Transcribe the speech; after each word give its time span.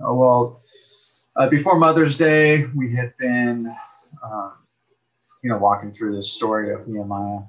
Oh, 0.00 0.14
well, 0.14 0.62
uh, 1.36 1.48
before 1.48 1.78
Mother's 1.78 2.18
Day, 2.18 2.64
we 2.74 2.94
had 2.94 3.16
been, 3.16 3.72
um, 4.22 4.52
you 5.42 5.48
know, 5.48 5.56
walking 5.56 5.90
through 5.90 6.14
this 6.14 6.32
story 6.32 6.72
of 6.72 6.86
Nehemiah, 6.86 7.40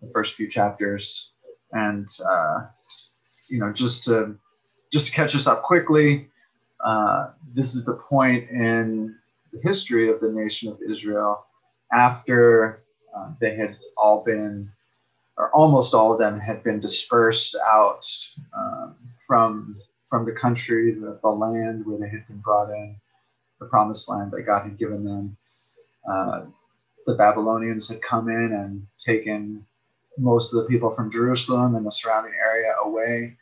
the 0.00 0.10
first 0.12 0.34
few 0.34 0.48
chapters, 0.48 1.32
and 1.70 2.08
uh, 2.28 2.66
you 3.48 3.60
know, 3.60 3.72
just 3.72 4.02
to 4.04 4.36
just 4.92 5.06
to 5.06 5.12
catch 5.12 5.36
us 5.36 5.46
up 5.46 5.62
quickly, 5.62 6.28
uh, 6.84 7.30
this 7.54 7.76
is 7.76 7.84
the 7.84 7.94
point 7.94 8.50
in 8.50 9.14
the 9.52 9.60
history 9.62 10.10
of 10.10 10.20
the 10.20 10.32
nation 10.32 10.70
of 10.72 10.78
Israel 10.88 11.46
after 11.92 12.80
uh, 13.16 13.32
they 13.40 13.54
had 13.54 13.76
all 13.96 14.24
been, 14.24 14.68
or 15.36 15.50
almost 15.50 15.94
all 15.94 16.12
of 16.12 16.18
them 16.18 16.40
had 16.40 16.64
been 16.64 16.80
dispersed 16.80 17.56
out 17.64 18.04
um, 18.56 18.96
from 19.26 19.76
from 20.12 20.26
the 20.26 20.34
country, 20.34 20.92
the, 20.92 21.18
the, 21.22 21.30
land 21.30 21.86
where 21.86 21.96
they 21.98 22.06
had 22.06 22.28
been 22.28 22.40
brought 22.40 22.68
in, 22.68 22.94
the 23.58 23.64
promised 23.64 24.10
land 24.10 24.30
that 24.30 24.42
God 24.42 24.64
had 24.64 24.76
given 24.76 25.02
them. 25.02 25.38
Uh, 26.06 26.42
the 27.06 27.14
Babylonians 27.14 27.88
had 27.88 28.02
come 28.02 28.28
in 28.28 28.52
and 28.52 28.86
taken 28.98 29.64
most 30.18 30.52
of 30.52 30.62
the 30.62 30.68
people 30.68 30.90
from 30.90 31.10
Jerusalem 31.10 31.76
and 31.76 31.86
the 31.86 31.90
surrounding 31.90 32.34
area 32.34 32.72
away 32.84 33.38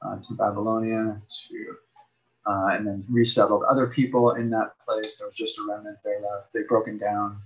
uh, 0.00 0.18
to 0.22 0.34
Babylonia 0.34 1.20
to 1.28 1.76
uh, 2.46 2.68
and 2.70 2.86
then 2.86 3.04
resettled 3.10 3.64
other 3.68 3.88
people 3.88 4.36
in 4.36 4.48
that 4.50 4.74
place. 4.86 5.18
There 5.18 5.26
was 5.26 5.34
just 5.34 5.58
a 5.58 5.66
remnant 5.68 5.98
there 6.04 6.20
left. 6.20 6.52
They'd 6.54 6.68
broken 6.68 6.98
down 6.98 7.42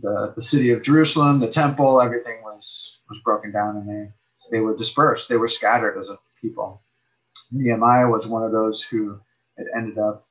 the, 0.00 0.32
the 0.34 0.40
city 0.40 0.70
of 0.70 0.80
Jerusalem, 0.82 1.40
the 1.40 1.48
temple, 1.48 2.00
everything 2.00 2.40
was 2.42 3.00
was 3.10 3.18
broken 3.22 3.52
down 3.52 3.76
and 3.76 3.86
they 3.86 4.10
they 4.50 4.60
were 4.60 4.74
dispersed. 4.74 5.28
They 5.28 5.36
were 5.36 5.48
scattered 5.48 5.98
as 5.98 6.08
a 6.08 6.18
people. 6.40 6.80
Nehemiah 7.52 8.08
was 8.08 8.26
one 8.26 8.42
of 8.42 8.52
those 8.52 8.82
who 8.82 9.20
had 9.56 9.66
ended 9.76 9.98
up 9.98 10.24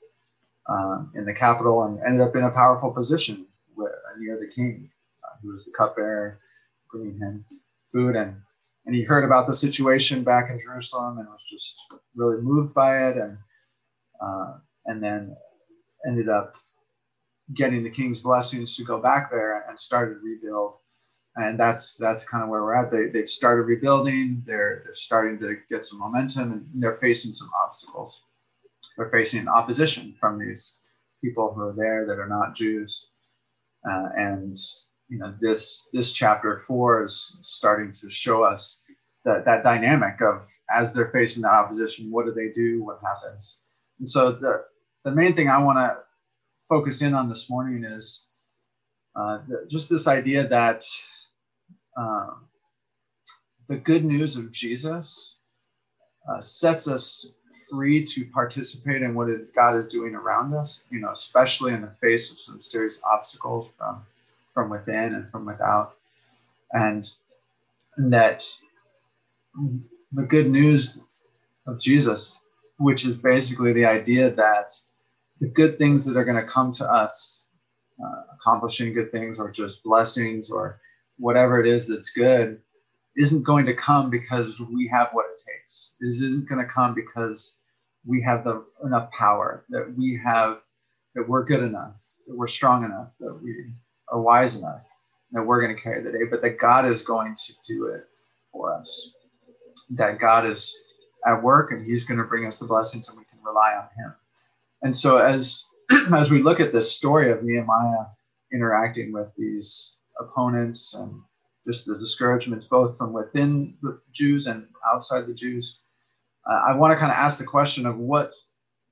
um, 0.70 1.12
in 1.16 1.26
the 1.26 1.34
capital 1.34 1.84
and 1.84 2.00
ended 2.06 2.22
up 2.22 2.36
in 2.36 2.44
a 2.44 2.52
powerful 2.52 2.92
position 2.92 3.46
with, 3.76 3.92
near 4.20 4.40
the 4.40 4.52
king, 4.54 4.90
uh, 5.24 5.38
who 5.42 5.52
was 5.52 5.66
the 5.66 5.72
cupbearer, 5.72 6.40
bringing 6.92 7.20
him 7.20 7.46
food. 7.92 8.16
And, 8.16 8.36
and 8.86 8.96
he 8.96 9.04
heard 9.04 9.24
about 9.24 9.48
the 9.48 9.54
situation 9.54 10.24
back 10.24 10.50
in 10.50 10.60
Jerusalem 10.60 11.20
and 11.20 11.28
was 11.28 11.44
just 11.50 11.76
really 12.16 12.42
moved 12.42 12.74
by 12.74 13.10
it. 13.10 13.18
And, 13.18 13.38
uh, 14.22 14.58
and 14.88 15.04
then 15.04 15.36
ended 16.08 16.30
up 16.30 16.54
getting 17.54 17.84
the 17.84 17.90
king's 17.90 18.22
blessings 18.22 18.76
to 18.76 18.84
go 18.84 19.00
back 19.00 19.32
there 19.32 19.66
and 19.70 19.80
started 19.80 20.18
rebuild 20.24 20.76
and 21.38 21.60
that's 21.60 21.96
that's 21.96 22.24
kind 22.24 22.44
of 22.44 22.50
where 22.50 22.64
we're 22.64 22.76
at. 22.76 22.92
They 22.92 23.08
they've 23.08 23.30
started 23.30 23.64
rebuilding. 23.64 24.44
They're 24.46 24.82
they're 24.84 24.94
starting 24.94 25.40
to 25.40 25.58
get 25.70 25.86
some 25.86 26.00
momentum, 26.00 26.52
and 26.52 26.66
they're 26.76 26.96
facing 26.96 27.34
some 27.34 27.50
obstacles. 27.64 28.24
They're 28.98 29.12
facing 29.12 29.48
opposition 29.48 30.16
from 30.20 30.40
these 30.40 30.80
people 31.24 31.54
who 31.54 31.62
are 31.62 31.76
there 31.76 32.06
that 32.08 32.20
are 32.20 32.28
not 32.28 32.56
Jews, 32.56 33.10
uh, 33.88 34.10
and 34.16 34.58
you 35.10 35.20
know 35.20 35.34
this 35.40 35.90
this 35.94 36.12
chapter 36.12 36.60
four 36.60 37.06
is 37.06 37.38
starting 37.42 37.92
to 37.94 38.10
show 38.10 38.44
us 38.44 38.84
that 39.24 39.46
that 39.46 39.64
dynamic 39.64 40.22
of 40.22 40.48
as 40.72 40.94
they're 40.94 41.12
facing 41.12 41.44
that 41.44 41.54
opposition, 41.54 42.12
what 42.12 42.26
do 42.26 42.34
they 42.34 42.50
do? 42.50 42.84
What 42.84 43.00
happens? 43.04 43.60
And 44.00 44.10
so 44.10 44.32
the 44.32 44.64
the 45.04 45.12
main 45.12 45.36
thing 45.36 45.50
I 45.50 45.64
want 45.64 45.78
to 45.78 45.98
focus 46.68 47.04
in 47.04 47.14
on 47.14 47.30
this 47.30 47.48
morning 47.48 47.84
is 47.84 48.28
uh, 49.16 49.40
the, 49.48 49.68
just 49.70 49.90
this 49.90 50.08
idea 50.08 50.48
that 50.48 50.84
um, 51.98 52.46
the 53.68 53.78
good 53.78 54.06
news 54.06 54.38
of 54.38 54.52
Jesus 54.52 55.38
uh, 56.30 56.40
sets 56.42 56.88
us 56.88 57.34
free 57.70 58.04
to 58.04 58.26
participate 58.26 59.02
in 59.02 59.14
what 59.14 59.28
God 59.54 59.76
is 59.76 59.88
doing 59.88 60.16
around 60.16 60.54
us, 60.54 60.86
you 60.90 61.00
know, 61.00 61.12
especially 61.12 61.74
in 61.74 61.82
the 61.82 61.94
face 62.02 62.32
of 62.32 62.40
some 62.40 62.62
serious 62.62 63.02
obstacles 63.04 63.70
from, 63.78 64.04
from 64.54 64.70
within 64.70 65.14
and 65.16 65.32
from 65.32 65.46
without. 65.46 65.96
And, 66.72 67.10
and 67.98 68.14
that 68.14 68.46
the 70.12 70.24
good 70.24 70.50
news 70.50 71.06
of 71.66 71.80
Jesus, 71.80 72.40
which 72.78 73.06
is 73.06 73.16
basically 73.16 73.74
the 73.74 73.86
idea 73.86 74.32
that 74.32 74.74
the 75.40 75.48
good 75.48 75.78
things 75.78 76.06
that 76.06 76.18
are 76.18 76.26
going 76.26 76.38
to 76.38 76.52
come 76.52 76.72
to 76.74 76.86
us, 76.86 77.48
uh, 78.04 78.22
accomplishing 78.36 78.94
good 78.94 79.12
things 79.12 79.40
or 79.40 79.52
just 79.52 79.84
blessings 79.84 80.50
or 80.52 80.80
whatever 81.18 81.60
it 81.60 81.68
is 81.68 81.88
that's 81.88 82.12
good 82.12 82.60
isn't 83.18 83.44
going 83.44 83.66
to 83.66 83.74
come 83.74 84.10
because 84.10 84.60
we 84.60 84.90
have 84.94 85.10
what 85.12 85.26
it 85.26 85.42
takes. 85.44 85.96
This 86.00 86.22
isn't 86.22 86.48
going 86.48 86.62
to 86.62 86.72
come 86.72 86.94
because 86.94 87.60
we 88.06 88.22
have 88.22 88.44
the 88.44 88.64
enough 88.86 89.12
power 89.12 89.66
that 89.70 89.94
we 89.98 90.20
have 90.24 90.62
that 91.16 91.28
we're 91.28 91.44
good 91.44 91.64
enough, 91.64 92.00
that 92.28 92.38
we're 92.38 92.48
strong 92.48 92.86
enough, 92.86 93.16
that 93.20 93.34
we 93.42 93.74
are 94.10 94.22
wise 94.22 94.56
enough, 94.56 94.84
that 95.32 95.44
we're 95.44 95.62
going 95.62 95.76
to 95.76 95.82
carry 95.82 96.04
the 96.04 96.12
day, 96.12 96.26
but 96.30 96.42
that 96.44 96.60
God 96.60 96.86
is 96.86 97.02
going 97.02 97.36
to 97.36 97.54
do 97.68 97.88
it 97.88 98.06
for 98.52 98.74
us. 98.74 99.14
That 99.90 100.20
God 100.20 100.46
is 100.46 100.76
at 101.26 101.42
work 101.42 101.72
and 101.72 101.86
He's 101.86 102.04
going 102.04 102.20
to 102.20 102.24
bring 102.24 102.46
us 102.46 102.60
the 102.60 102.68
blessings 102.68 103.10
and 103.10 103.18
we 103.18 103.26
can 103.26 103.40
rely 103.44 103.74
on 103.74 103.88
Him. 103.98 104.14
And 104.84 104.96
so 104.96 105.18
as 105.18 105.66
as 106.16 106.30
we 106.30 106.42
look 106.42 106.60
at 106.60 106.72
this 106.72 106.96
story 106.96 107.32
of 107.32 107.44
Nehemiah 107.44 108.06
interacting 108.54 109.12
with 109.12 109.30
these 109.38 109.97
opponents 110.20 110.94
and 110.94 111.22
just 111.66 111.86
the 111.86 111.98
discouragements 111.98 112.66
both 112.66 112.98
from 112.98 113.14
within 113.14 113.76
the 113.82 114.00
Jews 114.12 114.48
and 114.48 114.68
outside 114.92 115.28
the 115.28 115.34
Jews. 115.34 115.82
Uh, 116.50 116.62
I 116.68 116.74
want 116.74 116.92
to 116.94 116.98
kind 116.98 117.12
of 117.12 117.18
ask 117.18 117.38
the 117.38 117.44
question 117.44 117.86
of 117.86 117.98
what 117.98 118.32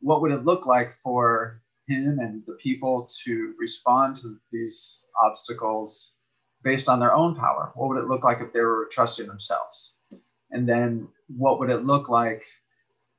what 0.02 0.22
would 0.22 0.32
it 0.32 0.44
look 0.44 0.66
like 0.66 0.94
for 1.02 1.62
him 1.88 2.20
and 2.20 2.44
the 2.46 2.58
people 2.62 3.08
to 3.24 3.54
respond 3.58 4.18
to 4.18 4.38
these 4.52 5.04
obstacles 5.24 6.16
based 6.64 6.90
on 6.90 7.00
their 7.00 7.16
own 7.16 7.36
power? 7.36 7.72
What 7.76 7.90
would 7.90 7.98
it 7.98 8.08
look 8.08 8.24
like 8.24 8.40
if 8.42 8.52
they 8.52 8.62
were 8.62 8.90
trusting 8.92 9.28
themselves? 9.28 9.94
And 10.52 10.68
then 10.68 11.08
what 11.28 11.60
would 11.60 11.70
it 11.70 11.86
look 11.86 12.10
like 12.10 12.44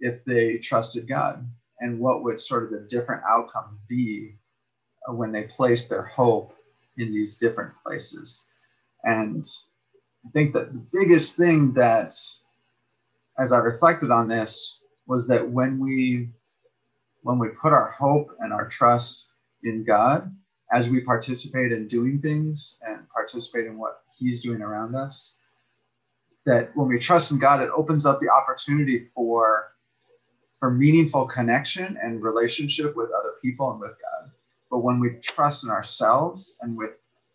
if 0.01 0.25
they 0.25 0.59
trusted 0.59 1.09
God? 1.09 1.49
And 1.81 1.99
what 1.99 2.23
would 2.23 2.41
sort 2.41 2.65
of 2.65 2.71
the 2.71 2.87
different 2.89 3.23
outcome 3.29 3.79
be 3.89 4.37
when 5.09 5.33
they 5.33 5.45
placed 5.45 5.89
their 5.89 6.05
hope 6.05 6.56
in 6.99 7.13
these 7.13 7.37
different 7.37 7.73
places. 7.85 8.45
And 9.05 9.45
I 10.27 10.31
think 10.31 10.53
that 10.55 10.73
the 10.73 10.85
biggest 10.93 11.37
thing 11.37 11.73
that, 11.75 12.15
as 13.39 13.53
I 13.53 13.59
reflected 13.59 14.11
on 14.11 14.29
this, 14.29 14.81
was 15.07 15.29
that 15.29 15.49
when 15.49 15.79
we 15.79 16.31
when 17.23 17.39
we 17.39 17.49
put 17.49 17.73
our 17.73 17.91
hope 17.91 18.31
and 18.41 18.53
our 18.53 18.69
trust 18.69 19.31
in 19.65 19.83
God, 19.83 20.33
as 20.73 20.89
we 20.89 21.01
participate 21.01 21.73
in 21.73 21.89
doing 21.89 22.21
things 22.21 22.79
and 22.87 23.09
participate 23.11 23.67
in 23.67 23.79
what 23.79 24.03
He's 24.17 24.43
doing 24.43 24.63
around 24.63 24.95
us, 24.95 25.35
that 26.45 26.71
when 26.77 26.89
we 26.89 26.99
trust 26.99 27.33
in 27.33 27.39
God, 27.39 27.61
it 27.61 27.71
opens 27.77 28.07
up 28.07 28.21
the 28.21 28.31
opportunity 28.31 29.09
for 29.15 29.73
for 30.59 30.71
meaningful 30.71 31.27
connection 31.27 31.99
and 32.03 32.23
relationship 32.23 32.97
with 32.97 33.11
other 33.11 33.35
people 33.43 33.71
and 33.71 33.81
with 33.81 33.91
God. 33.91 34.16
But 34.71 34.79
when 34.79 35.01
we 35.01 35.19
trust 35.23 35.65
in 35.65 35.71
ourselves 35.71 36.59
and 36.61 36.77
with 36.77 36.91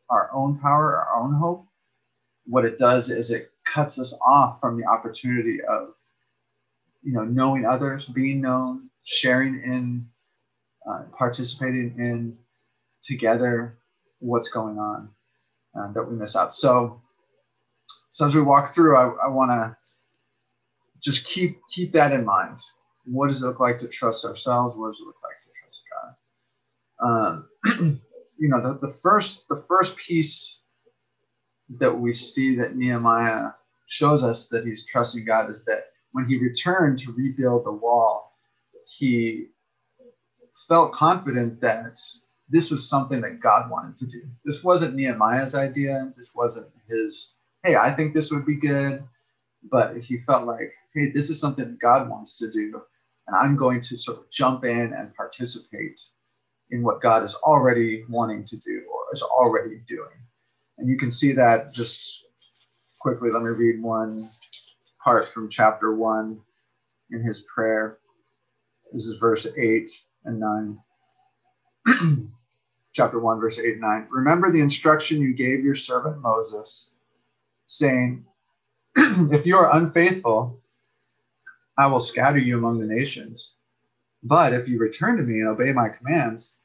our 0.09 0.30
own 0.34 0.59
power, 0.59 0.97
our 0.97 1.24
own 1.24 1.34
hope, 1.34 1.66
what 2.46 2.66
it 2.66 2.78
does 2.78 3.09
is 3.09 3.31
it 3.31 3.52
cuts 3.66 4.00
us 4.00 4.18
off 4.25 4.59
from 4.59 4.78
the 4.78 4.86
opportunity 4.86 5.59
of, 5.64 5.94
you 7.03 7.14
know, 7.14 7.24
knowing 7.24 7.66
others, 7.66 8.08
being 8.08 8.41
known, 8.41 8.90
sharing 9.03 9.62
in, 9.64 10.08
uh, 10.86 11.03
participating 11.18 11.96
in 11.97 12.38
together 13.02 13.78
what's 14.20 14.50
going 14.50 14.78
on 14.78 15.09
uh, 15.80 15.91
that 15.94 16.03
we 16.03 16.16
miss 16.16 16.36
out. 16.36 16.53
So, 16.53 17.02
so 18.09 18.28
as 18.28 18.36
we 18.36 18.41
walk 18.41 18.74
through, 18.74 18.97
I, 18.97 19.25
I 19.25 19.28
want 19.30 19.52
to 19.52 19.78
just 21.02 21.25
keep 21.25 21.59
keep 21.70 21.94
that 21.94 22.12
in 22.12 22.25
mind. 22.25 22.59
What 23.06 23.30
does 23.30 23.41
it 23.41 23.47
look 23.47 23.59
like 23.59 23.80
to 23.80 23.88
trust 23.88 24.25
ourselves? 24.25 24.75
What 24.75 24.91
does 24.91 25.00
it 25.00 25.06
look 25.06 25.16
like 25.24 25.41
um, 27.02 27.50
you 28.38 28.50
know, 28.50 28.62
the, 28.62 28.88
the 28.88 28.94
first 28.94 29.48
the 29.50 29.64
first 29.68 29.98
piece 29.98 30.62
that 31.80 31.94
we 31.94 32.14
see 32.14 32.56
that 32.58 32.76
Nehemiah 32.76 33.52
shows 33.88 34.24
us 34.24 34.48
that 34.48 34.66
he's 34.66 34.86
trusting 34.86 35.26
God 35.26 35.50
is 35.50 35.64
that 35.66 35.86
when 36.12 36.28
he 36.28 36.38
returned 36.38 37.00
to 37.00 37.14
rebuild 37.14 37.66
the 37.66 37.72
wall, 37.72 38.34
he 38.86 39.48
felt 40.68 40.92
confident 40.92 41.62
that 41.62 42.00
this 42.50 42.70
was 42.70 42.90
something 42.90 43.22
that 43.22 43.40
God 43.40 43.70
wanted 43.70 43.97
to 44.00 44.06
do. 44.06 44.22
This 44.44 44.64
wasn't 44.64 44.96
Nehemiah's 44.96 45.56
idea. 45.56 46.12
This 46.18 46.34
wasn't 46.36 46.68
his, 46.90 47.36
hey, 47.64 47.76
I 47.78 47.92
think 47.92 48.14
this 48.14 48.32
would 48.32 48.46
be 48.46 48.59
good. 48.59 49.04
But 49.72 49.97
he 49.97 50.18
felt 50.26 50.47
like, 50.47 50.74
hey, 50.94 51.12
this 51.12 51.30
is 51.30 51.40
something 51.40 51.78
God 51.82 52.09
wants 52.09 52.38
to 52.40 52.52
do. 52.52 52.82
And 53.28 53.38
I'm 53.38 53.56
going 53.56 53.80
to 53.82 53.96
sort 53.96 54.18
of 54.18 54.30
jump 54.32 54.66
in 54.66 54.94
and 54.94 55.16
participate 55.16 56.02
in 56.72 56.84
what 56.84 57.02
God 57.02 57.23
is 57.23 57.35
already 57.35 58.06
wanting 58.09 58.46
to 58.46 58.58
do 58.58 58.84
or 58.91 59.02
is 59.14 59.23
already 59.23 59.82
doing. 59.88 60.09
And 60.79 60.90
you 60.90 60.97
can 60.97 61.12
see 61.12 61.34
that 61.34 61.73
just 61.73 62.26
quickly. 63.00 63.32
Let 63.32 63.44
me 63.44 63.50
read 63.50 63.82
one 63.82 64.22
part 65.03 65.28
from 65.28 65.50
chapter 65.50 65.96
one 65.96 66.40
in 67.12 67.23
his 67.23 67.41
prayer. 67.41 68.00
This 68.94 69.06
is 69.08 69.20
verse 69.20 69.47
eight. 69.58 69.91
and 70.26 70.40
9. 70.40 70.79
Chapter 72.94 73.20
1, 73.20 73.40
verse 73.40 73.59
8 73.59 73.73
and 73.73 73.82
9. 73.82 74.08
Remember 74.12 74.52
the 74.52 74.62
instruction 74.62 75.22
you 75.22 75.34
gave 75.34 75.64
your 75.64 75.76
servant 75.76 76.22
Moses, 76.22 76.96
saying, 77.68 78.26
If 78.97 79.46
you 79.47 79.58
are 79.58 79.76
unfaithful, 79.78 80.62
I 81.78 81.88
will 81.88 82.00
scatter 82.02 82.40
you 82.40 82.58
among 82.58 82.79
the 82.79 82.88
nations. 82.88 83.56
But 84.23 84.53
if 84.53 84.70
you 84.70 84.79
return 84.79 85.18
to 85.18 85.23
me 85.23 85.41
and 85.41 85.50
obey 85.50 85.73
my 85.73 85.90
commands, 85.90 86.60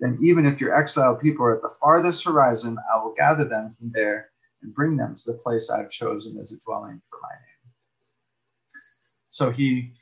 then 0.00 0.18
even 0.22 0.46
if 0.46 0.60
your 0.60 0.74
exiled 0.74 1.20
people 1.20 1.44
are 1.44 1.56
at 1.56 1.62
the 1.62 1.74
farthest 1.80 2.24
horizon, 2.24 2.78
I 2.92 3.02
will 3.02 3.14
gather 3.14 3.44
them 3.44 3.76
from 3.78 3.92
there 3.92 4.30
and 4.62 4.74
bring 4.74 4.96
them 4.96 5.14
to 5.14 5.32
the 5.32 5.38
place 5.38 5.70
I 5.70 5.78
have 5.78 5.90
chosen 5.90 6.38
as 6.38 6.52
a 6.52 6.58
dwelling 6.64 7.00
for 7.10 7.20
my 7.22 7.28
name. 7.34 7.72
So 9.28 9.50
he 9.50 9.92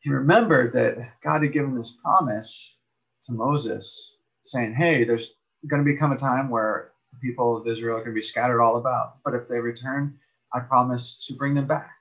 he 0.00 0.10
remembered 0.10 0.72
that 0.72 0.96
God 1.22 1.42
had 1.42 1.52
given 1.52 1.74
this 1.74 1.98
promise 2.02 2.78
to 3.24 3.32
Moses, 3.32 4.16
saying, 4.42 4.74
Hey, 4.74 5.04
there's 5.04 5.34
going 5.68 5.84
to 5.84 5.92
become 5.92 6.12
a 6.12 6.16
time 6.16 6.48
where 6.48 6.92
the 7.12 7.18
people 7.18 7.56
of 7.56 7.66
Israel 7.66 7.96
are 7.96 8.00
going 8.00 8.12
to 8.12 8.18
be 8.18 8.22
scattered 8.22 8.62
all 8.62 8.76
about. 8.76 9.22
But 9.24 9.34
if 9.34 9.46
they 9.46 9.58
return, 9.58 10.18
I 10.54 10.60
promise 10.60 11.26
to 11.26 11.34
bring 11.34 11.54
them 11.54 11.66
back, 11.66 11.96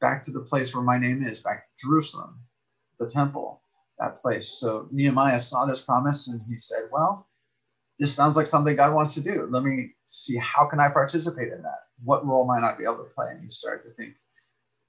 back 0.00 0.22
to 0.24 0.30
the 0.30 0.40
place 0.40 0.74
where 0.74 0.84
my 0.84 0.96
name 0.96 1.24
is, 1.24 1.40
back 1.40 1.66
to 1.66 1.86
Jerusalem, 1.86 2.38
the 3.00 3.06
temple, 3.06 3.60
that 3.98 4.16
place. 4.16 4.48
So 4.48 4.88
Nehemiah 4.90 5.40
saw 5.40 5.64
this 5.64 5.80
promise 5.80 6.28
and 6.28 6.40
he 6.48 6.56
said, 6.56 6.88
Well, 6.92 7.28
this 7.98 8.14
sounds 8.14 8.36
like 8.36 8.46
something 8.46 8.74
God 8.74 8.94
wants 8.94 9.14
to 9.14 9.20
do. 9.20 9.46
Let 9.50 9.62
me 9.62 9.92
see 10.06 10.36
how 10.36 10.66
can 10.66 10.80
I 10.80 10.88
participate 10.88 11.52
in 11.52 11.62
that? 11.62 11.84
What 12.02 12.26
role 12.26 12.46
might 12.46 12.64
I 12.64 12.76
be 12.76 12.84
able 12.84 13.04
to 13.04 13.14
play? 13.14 13.26
And 13.30 13.42
he 13.42 13.48
started 13.48 13.88
to 13.88 13.94
think, 13.94 14.14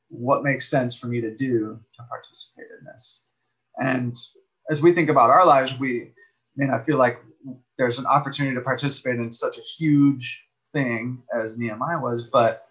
what 0.09 0.43
makes 0.43 0.69
sense 0.69 0.95
for 0.95 1.07
me 1.07 1.21
to 1.21 1.35
do 1.35 1.79
to 1.97 2.03
participate 2.09 2.67
in 2.79 2.85
this? 2.85 3.23
And 3.77 4.15
as 4.69 4.81
we 4.81 4.93
think 4.93 5.09
about 5.09 5.29
our 5.29 5.45
lives, 5.45 5.79
we 5.79 6.11
may 6.55 6.65
not 6.65 6.85
feel 6.85 6.97
like 6.97 7.21
there's 7.77 7.99
an 7.99 8.05
opportunity 8.05 8.55
to 8.55 8.61
participate 8.61 9.19
in 9.19 9.31
such 9.31 9.57
a 9.57 9.61
huge 9.61 10.47
thing 10.73 11.21
as 11.33 11.57
Nehemiah 11.57 11.99
was, 11.99 12.27
but 12.27 12.67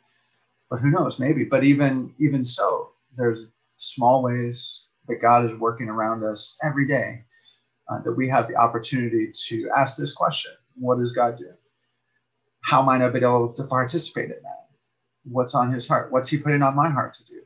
but 0.71 0.81
who 0.81 0.91
knows, 0.91 1.21
maybe. 1.21 1.45
But 1.45 1.63
even 1.63 2.15
even 2.19 2.45
so, 2.45 2.91
there's 3.17 3.51
small 3.77 4.23
ways 4.23 4.87
that 5.09 5.23
God 5.23 5.51
is 5.51 5.59
working 5.59 5.89
around 5.89 6.25
us 6.25 6.59
every 6.62 6.87
day 6.87 7.25
uh, 7.91 8.01
that 8.05 8.12
we 8.12 8.29
have 8.29 8.49
the 8.49 8.56
opportunity 8.56 9.31
to 9.49 9.69
ask 9.77 9.97
this 9.97 10.12
question 10.15 10.53
What 10.77 10.99
does 10.99 11.12
God 11.12 11.37
do? 11.39 11.51
How 12.62 12.83
might 12.83 13.03
I 13.03 13.11
be 13.11 13.19
able 13.19 13.55
to 13.56 13.65
participate 13.65 14.31
in 14.31 14.43
that? 14.43 14.69
What's 15.25 15.55
on 15.55 15.73
his 15.73 15.87
heart? 15.87 16.12
What's 16.12 16.29
he 16.29 16.39
putting 16.39 16.62
on 16.62 16.77
my 16.77 16.91
heart 16.91 17.15
to 17.15 17.25
do? 17.25 17.41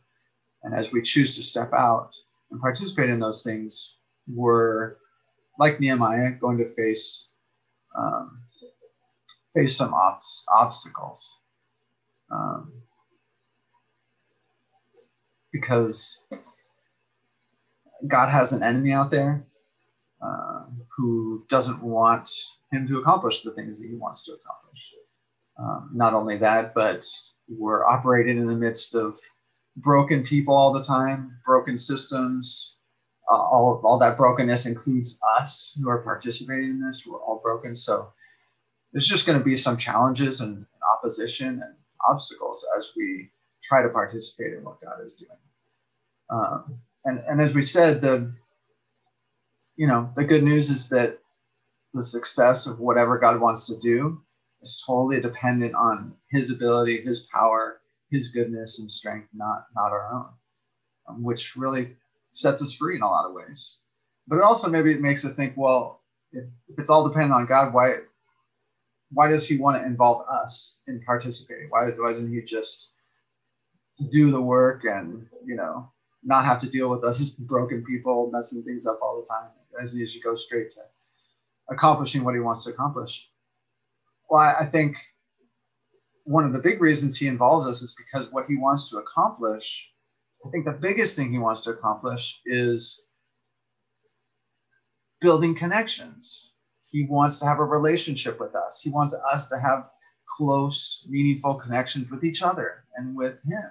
And 0.62 0.74
as 0.74 0.92
we 0.92 1.02
choose 1.02 1.36
to 1.36 1.42
step 1.42 1.72
out 1.72 2.10
and 2.50 2.60
participate 2.60 3.10
in 3.10 3.20
those 3.20 3.42
things, 3.42 3.98
we're 4.26 4.96
like 5.58 5.80
Nehemiah 5.80 6.32
going 6.40 6.58
to 6.58 6.66
face 6.74 7.30
um, 7.96 8.42
face 9.54 9.76
some 9.76 9.94
ob- 9.94 10.20
obstacles. 10.54 11.36
Um, 12.30 12.72
because 15.52 16.24
God 18.06 18.28
has 18.28 18.52
an 18.52 18.62
enemy 18.62 18.92
out 18.92 19.10
there 19.10 19.44
uh, 20.22 20.64
who 20.96 21.44
doesn't 21.48 21.82
want 21.82 22.30
him 22.72 22.86
to 22.86 22.98
accomplish 22.98 23.42
the 23.42 23.52
things 23.52 23.78
that 23.78 23.88
he 23.88 23.94
wants 23.94 24.24
to 24.24 24.32
accomplish. 24.32 24.94
Um, 25.58 25.90
not 25.92 26.14
only 26.14 26.36
that, 26.38 26.74
but 26.74 27.04
we're 27.48 27.84
operating 27.84 28.38
in 28.38 28.46
the 28.46 28.54
midst 28.54 28.94
of 28.94 29.18
broken 29.76 30.22
people 30.22 30.54
all 30.54 30.72
the 30.72 30.84
time, 30.84 31.38
broken 31.44 31.76
systems. 31.76 32.76
Uh, 33.30 33.36
all, 33.36 33.82
all 33.84 33.98
that 33.98 34.16
brokenness 34.16 34.66
includes 34.66 35.18
us 35.38 35.78
who 35.80 35.88
are 35.88 36.02
participating 36.02 36.70
in 36.70 36.86
this. 36.86 37.06
We're 37.06 37.20
all 37.20 37.40
broken. 37.42 37.76
So 37.76 38.12
there's 38.92 39.06
just 39.06 39.26
going 39.26 39.38
to 39.38 39.44
be 39.44 39.56
some 39.56 39.76
challenges 39.76 40.40
and, 40.40 40.56
and 40.56 40.82
opposition 40.96 41.48
and 41.48 41.74
obstacles 42.08 42.64
as 42.78 42.92
we 42.96 43.30
try 43.62 43.82
to 43.82 43.88
participate 43.88 44.54
in 44.54 44.64
what 44.64 44.80
God 44.80 45.04
is 45.04 45.14
doing. 45.14 45.38
Um, 46.30 46.80
and, 47.04 47.18
and 47.28 47.40
as 47.40 47.54
we 47.54 47.62
said, 47.62 48.00
the 48.00 48.32
you 49.76 49.86
know, 49.86 50.10
the 50.16 50.24
good 50.24 50.42
news 50.42 50.70
is 50.70 50.88
that 50.88 51.18
the 51.94 52.02
success 52.02 52.66
of 52.66 52.80
whatever 52.80 53.18
God 53.18 53.40
wants 53.40 53.66
to 53.68 53.78
do 53.78 54.20
is 54.60 54.82
totally 54.84 55.20
dependent 55.20 55.74
on 55.74 56.14
His 56.30 56.50
ability, 56.50 57.00
His 57.02 57.20
power, 57.32 57.80
His 58.10 58.28
goodness 58.28 58.80
and 58.80 58.90
strength, 58.90 59.28
not 59.32 59.66
not 59.74 59.92
our 59.92 60.12
own, 60.12 60.26
um, 61.08 61.22
which 61.22 61.56
really 61.56 61.96
sets 62.32 62.60
us 62.60 62.74
free 62.74 62.96
in 62.96 63.02
a 63.02 63.08
lot 63.08 63.26
of 63.26 63.34
ways. 63.34 63.78
But 64.26 64.36
it 64.36 64.42
also 64.42 64.68
maybe 64.68 64.92
it 64.92 65.00
makes 65.00 65.24
us 65.24 65.34
think, 65.36 65.56
well, 65.56 66.02
if, 66.32 66.44
if 66.68 66.78
it's 66.78 66.90
all 66.90 67.08
dependent 67.08 67.32
on 67.32 67.46
God, 67.46 67.72
why 67.72 68.00
why 69.12 69.28
does 69.28 69.46
He 69.46 69.58
want 69.58 69.80
to 69.80 69.86
involve 69.86 70.26
us 70.28 70.82
in 70.88 71.00
participating? 71.06 71.68
Why, 71.70 71.90
doesn't 71.90 72.32
He 72.32 72.42
just 72.42 72.90
do 74.10 74.30
the 74.30 74.40
work 74.40 74.84
and 74.84 75.26
you 75.44 75.56
know 75.56 75.90
not 76.28 76.44
have 76.44 76.60
to 76.60 76.68
deal 76.68 76.90
with 76.90 77.02
us 77.04 77.30
broken 77.54 77.84
people 77.84 78.30
messing 78.32 78.62
things 78.62 78.86
up 78.86 79.00
all 79.02 79.20
the 79.20 79.26
time? 79.26 79.48
as 79.80 79.92
he 79.92 80.06
should 80.06 80.22
go 80.22 80.34
straight 80.34 80.70
to 80.70 80.80
accomplishing 81.70 82.24
what 82.24 82.34
he 82.34 82.40
wants 82.40 82.64
to 82.64 82.70
accomplish. 82.70 83.30
Well, 84.28 84.42
I, 84.42 84.54
I 84.60 84.66
think 84.66 84.96
one 86.24 86.44
of 86.44 86.52
the 86.52 86.60
big 86.60 86.80
reasons 86.80 87.16
he 87.16 87.26
involves 87.26 87.66
us 87.66 87.82
is 87.82 87.94
because 87.94 88.32
what 88.32 88.46
he 88.46 88.56
wants 88.56 88.90
to 88.90 88.98
accomplish, 88.98 89.92
I 90.46 90.50
think 90.50 90.64
the 90.64 90.72
biggest 90.72 91.16
thing 91.16 91.32
he 91.32 91.38
wants 91.38 91.64
to 91.64 91.70
accomplish 91.70 92.40
is 92.44 93.06
building 95.20 95.54
connections. 95.54 96.52
He 96.90 97.06
wants 97.08 97.38
to 97.40 97.46
have 97.46 97.58
a 97.58 97.64
relationship 97.64 98.40
with 98.40 98.54
us. 98.54 98.80
He 98.82 98.90
wants 98.90 99.14
us 99.30 99.48
to 99.48 99.58
have 99.58 99.90
close, 100.36 101.06
meaningful 101.08 101.54
connections 101.54 102.10
with 102.10 102.24
each 102.24 102.42
other 102.42 102.84
and 102.96 103.16
with 103.16 103.38
him. 103.44 103.64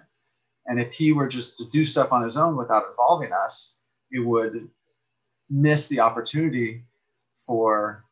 And 0.68 0.80
if 0.80 0.94
he 0.94 1.14
were 1.14 1.28
just 1.28 1.58
to 1.58 1.66
do 1.66 1.86
stuff 1.86 2.12
on 2.12 2.24
his 2.24 2.38
own 2.38 2.58
without 2.58 2.88
involving 2.90 3.32
us, 3.32 3.76
it 4.12 4.20
would 4.20 4.70
miss 5.50 5.88
the 5.88 6.00
opportunity 6.00 6.84
for 7.36 8.04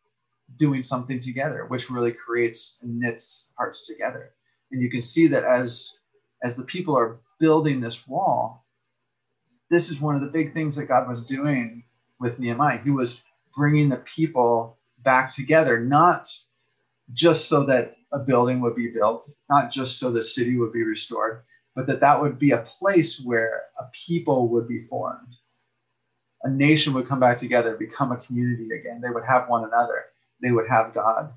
doing 0.57 0.83
something 0.83 1.19
together, 1.19 1.65
which 1.65 1.89
really 1.89 2.13
creates 2.13 2.79
and 2.81 2.99
knits 2.99 3.51
hearts 3.57 3.85
together. 3.85 4.31
And 4.71 4.81
you 4.81 4.89
can 4.89 5.01
see 5.01 5.27
that 5.27 5.43
as 5.43 5.99
as 6.43 6.55
the 6.55 6.63
people 6.63 6.97
are 6.97 7.19
building 7.39 7.79
this 7.79 8.07
wall, 8.07 8.65
this 9.69 9.89
is 9.89 9.99
one 9.99 10.15
of 10.15 10.21
the 10.21 10.27
big 10.27 10.53
things 10.53 10.75
that 10.75 10.85
God 10.85 11.07
was 11.07 11.23
doing 11.23 11.83
with 12.19 12.39
Nehemiah. 12.39 12.81
He 12.83 12.91
was 12.91 13.23
bringing 13.55 13.89
the 13.89 13.97
people 13.97 14.77
back 14.99 15.33
together, 15.33 15.79
not 15.79 16.29
just 17.13 17.49
so 17.49 17.63
that 17.65 17.95
a 18.11 18.19
building 18.19 18.61
would 18.61 18.75
be 18.75 18.89
built, 18.89 19.29
not 19.49 19.71
just 19.71 19.99
so 19.99 20.11
the 20.11 20.23
city 20.23 20.57
would 20.57 20.71
be 20.71 20.83
restored, 20.83 21.43
but 21.75 21.87
that 21.87 21.99
that 21.99 22.21
would 22.21 22.39
be 22.39 22.51
a 22.51 22.65
place 22.79 23.21
where 23.21 23.63
a 23.79 23.85
people 23.93 24.49
would 24.49 24.67
be 24.67 24.85
formed 24.87 25.35
a 26.45 26.49
nation 26.49 26.93
would 26.93 27.07
come 27.07 27.19
back 27.19 27.37
together, 27.37 27.75
become 27.75 28.11
a 28.11 28.17
community 28.17 28.69
again. 28.79 29.01
They 29.01 29.09
would 29.09 29.25
have 29.25 29.49
one 29.49 29.63
another. 29.63 30.05
They 30.43 30.51
would 30.51 30.67
have 30.69 30.93
God. 30.93 31.33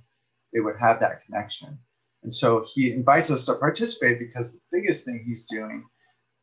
They 0.53 0.61
would 0.61 0.77
have 0.79 1.01
that 1.01 1.25
connection. 1.25 1.79
And 2.23 2.33
so 2.33 2.63
he 2.75 2.93
invites 2.93 3.31
us 3.31 3.47
to 3.47 3.55
participate 3.55 4.19
because 4.19 4.53
the 4.53 4.61
biggest 4.71 5.07
thing 5.07 5.25
he's 5.27 5.47
doing 5.47 5.87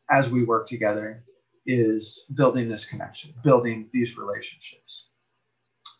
as 0.09 0.31
we 0.31 0.43
work 0.43 0.67
together 0.67 1.23
is 1.67 2.31
building 2.35 2.67
this 2.67 2.85
connection, 2.85 3.35
building 3.43 3.87
these 3.93 4.17
relationships. 4.17 5.05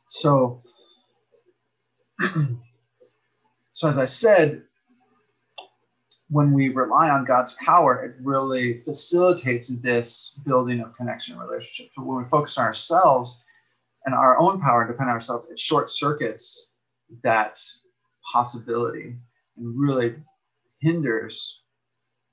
So, 0.07 0.63
so 3.73 3.87
as 3.87 3.99
I 3.99 4.05
said, 4.05 4.63
when 6.29 6.53
we 6.53 6.69
rely 6.69 7.09
on 7.09 7.25
God's 7.25 7.53
power, 7.53 8.03
it 8.03 8.15
really 8.23 8.81
facilitates 8.81 9.79
this 9.81 10.39
building 10.45 10.81
of 10.81 10.95
connection 10.95 11.35
and 11.35 11.47
relationship. 11.47 11.91
But 11.95 12.05
when 12.05 12.17
we 12.17 12.29
focus 12.29 12.57
on 12.57 12.65
ourselves 12.65 13.43
and 14.05 14.15
our 14.15 14.39
own 14.39 14.59
power 14.59 14.81
and 14.81 14.91
depend 14.91 15.09
on 15.09 15.15
ourselves, 15.15 15.49
it 15.49 15.59
short 15.59 15.89
circuits 15.89 16.71
that 17.23 17.59
possibility 18.31 19.15
and 19.57 19.79
really 19.79 20.15
hinders 20.81 21.61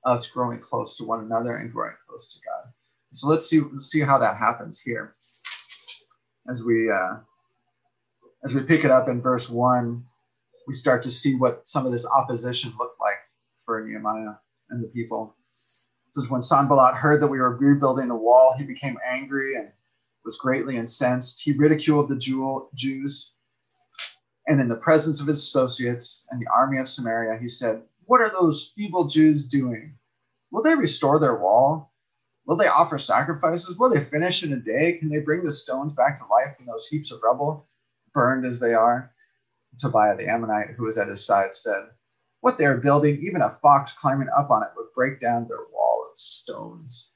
us 0.05 0.27
growing 0.27 0.59
close 0.59 0.97
to 0.97 1.05
one 1.05 1.21
another 1.21 1.57
and 1.57 1.73
growing 1.73 1.95
close 2.09 2.33
to 2.33 2.41
God. 2.45 2.73
So 3.13 3.29
let's 3.29 3.47
see 3.47 3.61
let's 3.61 3.91
see 3.91 4.01
how 4.01 4.19
that 4.19 4.37
happens 4.37 4.81
here 4.81 5.15
as 6.49 6.65
we 6.65 6.91
uh, 6.91 7.17
as 8.45 8.55
we 8.55 8.63
pick 8.63 8.85
it 8.85 8.91
up 8.91 9.09
in 9.09 9.21
verse 9.21 9.51
one. 9.51 10.05
We 10.67 10.75
start 10.75 11.03
to 11.03 11.11
see 11.11 11.35
what 11.35 11.69
some 11.69 11.87
of 11.87 11.93
this 11.93 12.07
opposition 12.07 12.73
like 12.79 12.89
for 13.65 13.85
Nehemiah 13.85 14.35
and 14.71 14.83
the 14.83 14.89
people. 14.89 15.37
This 16.15 16.25
is 16.25 16.31
when 16.31 16.43
Sanballat 16.43 16.95
heard 16.95 17.21
that 17.23 17.29
we 17.29 17.41
were 17.41 17.57
rebuilding 17.57 18.09
the 18.09 18.15
wall. 18.15 18.55
He 18.57 18.65
became 18.65 18.99
angry 19.07 19.57
and 19.57 19.71
was 20.25 20.37
greatly 20.37 20.77
incensed. 20.77 21.41
He 21.43 21.53
ridiculed 21.53 22.09
the 22.09 22.67
Jews. 22.75 23.33
And 24.47 24.61
in 24.61 24.69
the 24.69 24.77
presence 24.77 25.21
of 25.21 25.27
his 25.27 25.39
associates 25.39 26.27
and 26.31 26.41
the 26.41 26.51
army 26.55 26.79
of 26.79 26.89
Samaria, 26.89 27.39
he 27.41 27.49
said, 27.49 27.83
What 28.05 28.21
are 28.21 28.31
those 28.31 28.73
feeble 28.77 29.07
Jews 29.07 29.47
doing? 29.47 29.97
Will 30.51 30.63
they 30.63 30.75
restore 30.75 31.19
their 31.19 31.37
wall? 31.37 31.95
Will 32.47 32.57
they 32.57 32.67
offer 32.67 32.99
sacrifices? 32.99 33.79
Will 33.79 33.89
they 33.89 34.01
finish 34.01 34.43
in 34.43 34.53
a 34.53 34.57
day? 34.57 34.99
Can 34.99 35.09
they 35.09 35.21
bring 35.21 35.45
the 35.45 35.51
stones 35.51 35.95
back 35.95 36.17
to 36.17 36.27
life 36.27 36.57
in 36.59 36.67
those 36.67 36.89
heaps 36.89 37.13
of 37.13 37.23
rubble, 37.23 37.69
burned 38.13 38.45
as 38.45 38.59
they 38.59 38.75
are? 38.75 39.13
Tobiah 39.79 40.17
the 40.17 40.29
Ammonite, 40.29 40.71
who 40.77 40.85
was 40.85 40.99
at 40.99 41.09
his 41.09 41.25
side, 41.25 41.55
said, 41.55 41.85
What 42.43 42.59
they 42.59 42.67
are 42.67 42.77
building, 42.77 43.23
even 43.23 43.41
a 43.41 43.57
fox 43.63 43.93
climbing 43.93 44.29
up 44.37 44.51
on 44.51 44.65
it 44.65 44.71
would 44.77 44.93
break 44.97 45.21
down 45.21 45.47
their 45.47 45.65
wall 45.73 46.09
of 46.11 46.19
stones. 46.19 47.13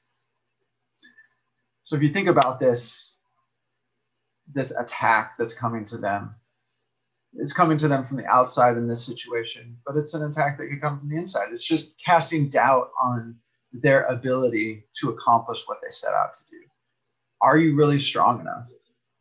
So 1.83 1.97
if 1.97 2.01
you 2.01 2.07
think 2.07 2.29
about 2.29 2.61
this, 2.61 3.17
this 4.53 4.71
attack 4.71 5.33
that's 5.37 5.53
coming 5.53 5.83
to 5.85 5.97
them, 5.97 6.33
it's 7.33 7.51
coming 7.51 7.77
to 7.77 7.89
them 7.89 8.05
from 8.05 8.15
the 8.15 8.25
outside 8.27 8.77
in 8.77 8.87
this 8.87 9.05
situation, 9.05 9.77
but 9.85 9.97
it's 9.97 10.13
an 10.13 10.23
attack 10.23 10.57
that 10.57 10.69
can 10.69 10.79
come 10.79 10.97
from 10.97 11.09
the 11.09 11.17
inside. 11.17 11.49
It's 11.51 11.67
just 11.67 11.99
casting 11.99 12.47
doubt 12.47 12.89
on 13.01 13.35
their 13.73 14.03
ability 14.03 14.85
to 15.01 15.09
accomplish 15.09 15.63
what 15.65 15.79
they 15.83 15.89
set 15.91 16.13
out 16.13 16.33
to 16.35 16.39
do. 16.49 16.61
Are 17.41 17.57
you 17.57 17.75
really 17.75 17.97
strong 17.97 18.39
enough? 18.39 18.69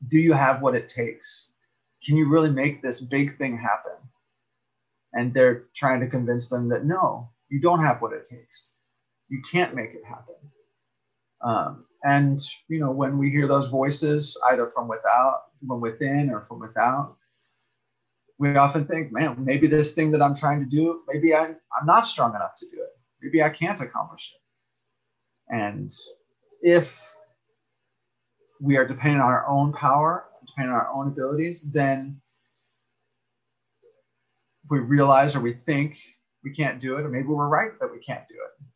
Do 0.07 0.19
you 0.19 0.35
have 0.35 0.63
what 0.63 0.77
it 0.77 0.87
takes? 0.87 1.51
Can 2.05 2.17
you 2.17 2.29
really 2.29 2.51
make 2.51 2.81
this 2.81 3.01
big 3.01 3.37
thing 3.39 3.59
happen? 3.59 3.97
And 5.17 5.33
they're 5.33 5.65
trying 5.75 6.01
to 6.01 6.07
convince 6.07 6.49
them 6.49 6.69
that 6.69 6.85
no, 6.85 7.31
you 7.49 7.61
don't 7.61 7.85
have 7.85 8.03
what 8.03 8.13
it 8.13 8.25
takes. 8.25 8.75
You 9.29 9.43
can't 9.51 9.75
make 9.75 9.91
it 9.91 10.05
happen. 10.07 10.35
Um, 11.43 11.87
and 12.05 12.39
you 12.69 12.79
know, 12.81 12.93
when 12.93 13.19
we 13.19 13.31
hear 13.31 13.47
those 13.47 13.69
voices, 13.69 14.39
either 14.51 14.67
from 14.67 14.89
without, 14.89 15.45
from 15.59 15.81
within, 15.81 16.31
or 16.31 16.43
from 16.43 16.61
without, 16.61 17.17
we 18.39 18.57
often 18.57 18.85
think, 18.85 19.13
man, 19.13 19.37
maybe 19.39 19.67
this 19.67 19.93
thing 19.93 20.11
that 20.11 20.23
I'm 20.23 20.35
trying 20.35 20.61
to 20.61 20.67
do, 20.67 21.03
maybe 21.09 21.35
I, 21.35 21.45
I'm 21.45 21.87
not 21.87 22.07
strong 22.07 22.35
enough 22.35 22.55
to 22.59 22.67
do 22.67 22.83
it. 22.83 22.91
Maybe 23.23 23.43
I 23.43 23.49
can't 23.49 23.81
accomplish 23.81 24.35
it. 24.35 25.55
And 25.55 25.91
if 26.63 27.15
we 28.61 28.77
are 28.77 28.85
dependent 28.85 29.23
on 29.23 29.31
our 29.31 29.47
own 29.49 29.73
power, 29.73 30.27
dependent 30.47 30.75
on 30.75 30.81
our 30.81 30.93
own 30.93 31.09
abilities, 31.09 31.63
then 31.63 32.21
we 34.71 34.81
realize 34.81 35.37
or 35.37 35.41
we 35.41 35.53
think 35.53 35.99
we 36.45 36.53
can't 36.53 36.81
do 36.81 36.97
it, 36.97 37.05
or 37.05 37.09
maybe 37.09 37.29
we're 37.29 37.49
right 37.49 37.79
that 37.81 37.91
we 37.91 37.99
can't 37.99 38.27
do 38.29 38.35
it, 38.35 38.67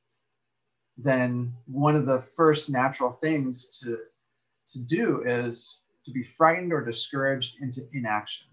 then 0.99 1.53
one 1.67 1.95
of 1.95 2.07
the 2.07 2.21
first 2.37 2.71
natural 2.71 3.11
things 3.11 3.79
to, 3.81 3.99
to 4.67 4.79
do 4.81 5.23
is 5.25 5.81
to 6.05 6.11
be 6.11 6.23
frightened 6.23 6.73
or 6.73 6.85
discouraged 6.85 7.63
into 7.63 7.83
inaction 7.93 8.49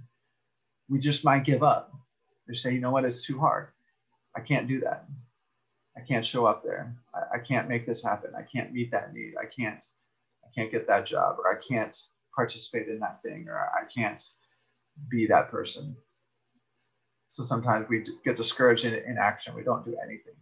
we 0.89 0.99
just 0.99 1.23
might 1.23 1.43
give 1.43 1.63
up 1.63 1.91
or 2.47 2.53
say, 2.53 2.73
you 2.73 2.79
know 2.79 2.91
what, 2.91 3.05
it's 3.05 3.25
too 3.25 3.39
hard. 3.39 3.67
I 4.35 4.41
can't 4.41 4.67
do 4.67 4.79
that. 4.81 5.05
I 5.97 6.01
can't 6.01 6.25
show 6.25 6.45
up 6.45 6.63
there. 6.63 6.95
I, 7.13 7.37
I 7.37 7.39
can't 7.39 7.67
make 7.67 7.85
this 7.85 8.03
happen. 8.03 8.31
I 8.37 8.43
can't 8.43 8.71
meet 8.71 8.91
that 8.91 9.13
need. 9.13 9.33
I 9.41 9.45
can't, 9.45 9.83
I 10.45 10.47
can't 10.55 10.71
get 10.71 10.87
that 10.87 11.05
job 11.05 11.37
or 11.39 11.51
I 11.51 11.59
can't 11.67 11.97
participate 12.35 12.87
in 12.87 12.99
that 12.99 13.21
thing 13.23 13.47
or 13.49 13.57
I 13.57 13.85
can't 13.93 14.23
be 15.09 15.27
that 15.27 15.49
person. 15.49 15.95
So 17.27 17.43
sometimes 17.43 17.87
we 17.89 18.05
get 18.23 18.37
discouraged 18.37 18.85
in, 18.85 18.93
in 18.93 19.17
action. 19.19 19.55
We 19.55 19.63
don't 19.63 19.85
do 19.85 19.97
anything. 20.03 20.35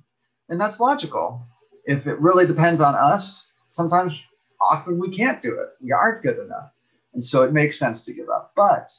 And 0.49 0.59
that's 0.59 0.79
logical. 0.79 1.41
If 1.85 2.07
it 2.07 2.19
really 2.19 2.45
depends 2.45 2.81
on 2.81 2.95
us, 2.95 3.53
sometimes 3.67 4.23
often 4.61 4.99
we 4.99 5.09
can't 5.09 5.41
do 5.41 5.59
it. 5.59 5.69
We 5.81 5.91
aren't 5.91 6.23
good 6.23 6.37
enough. 6.39 6.71
And 7.13 7.23
so 7.23 7.43
it 7.43 7.53
makes 7.53 7.79
sense 7.79 8.05
to 8.05 8.13
give 8.13 8.29
up. 8.29 8.51
But 8.55 8.91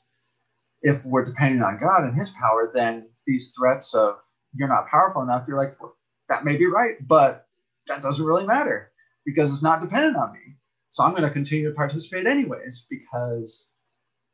if 0.83 1.05
we're 1.05 1.25
depending 1.25 1.63
on 1.63 1.79
God 1.79 2.05
and 2.05 2.15
His 2.17 2.31
power, 2.31 2.71
then 2.75 3.09
these 3.27 3.55
threats 3.57 3.95
of 3.95 4.17
you're 4.55 4.69
not 4.69 4.89
powerful 4.89 5.23
enough, 5.23 5.47
you're 5.47 5.57
like, 5.57 5.81
well, 5.81 5.97
that 6.29 6.45
may 6.45 6.57
be 6.57 6.67
right, 6.67 6.97
but 7.07 7.47
that 7.87 8.03
doesn't 8.03 8.25
really 8.25 8.47
matter 8.47 8.91
because 9.25 9.53
it's 9.53 9.63
not 9.63 9.81
dependent 9.81 10.17
on 10.17 10.33
me. 10.33 10.57
So 10.91 11.05
I'm 11.05 11.11
going 11.11 11.25
to 11.25 11.31
continue 11.31 11.69
to 11.69 11.75
participate 11.75 12.27
anyways 12.27 12.87
because 12.89 13.73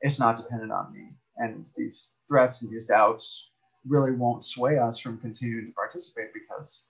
it's 0.01 0.19
not 0.19 0.37
dependent 0.37 0.73
on 0.73 0.93
me. 0.93 1.15
And 1.37 1.67
these 1.77 2.17
threats 2.29 2.63
and 2.63 2.71
these 2.71 2.87
doubts 2.87 3.51
really 3.87 4.13
won't 4.13 4.45
sway 4.45 4.79
us 4.79 4.99
from 4.99 5.19
continuing 5.19 5.67
to 5.67 5.73
participate 5.73 6.29
because 6.33 6.87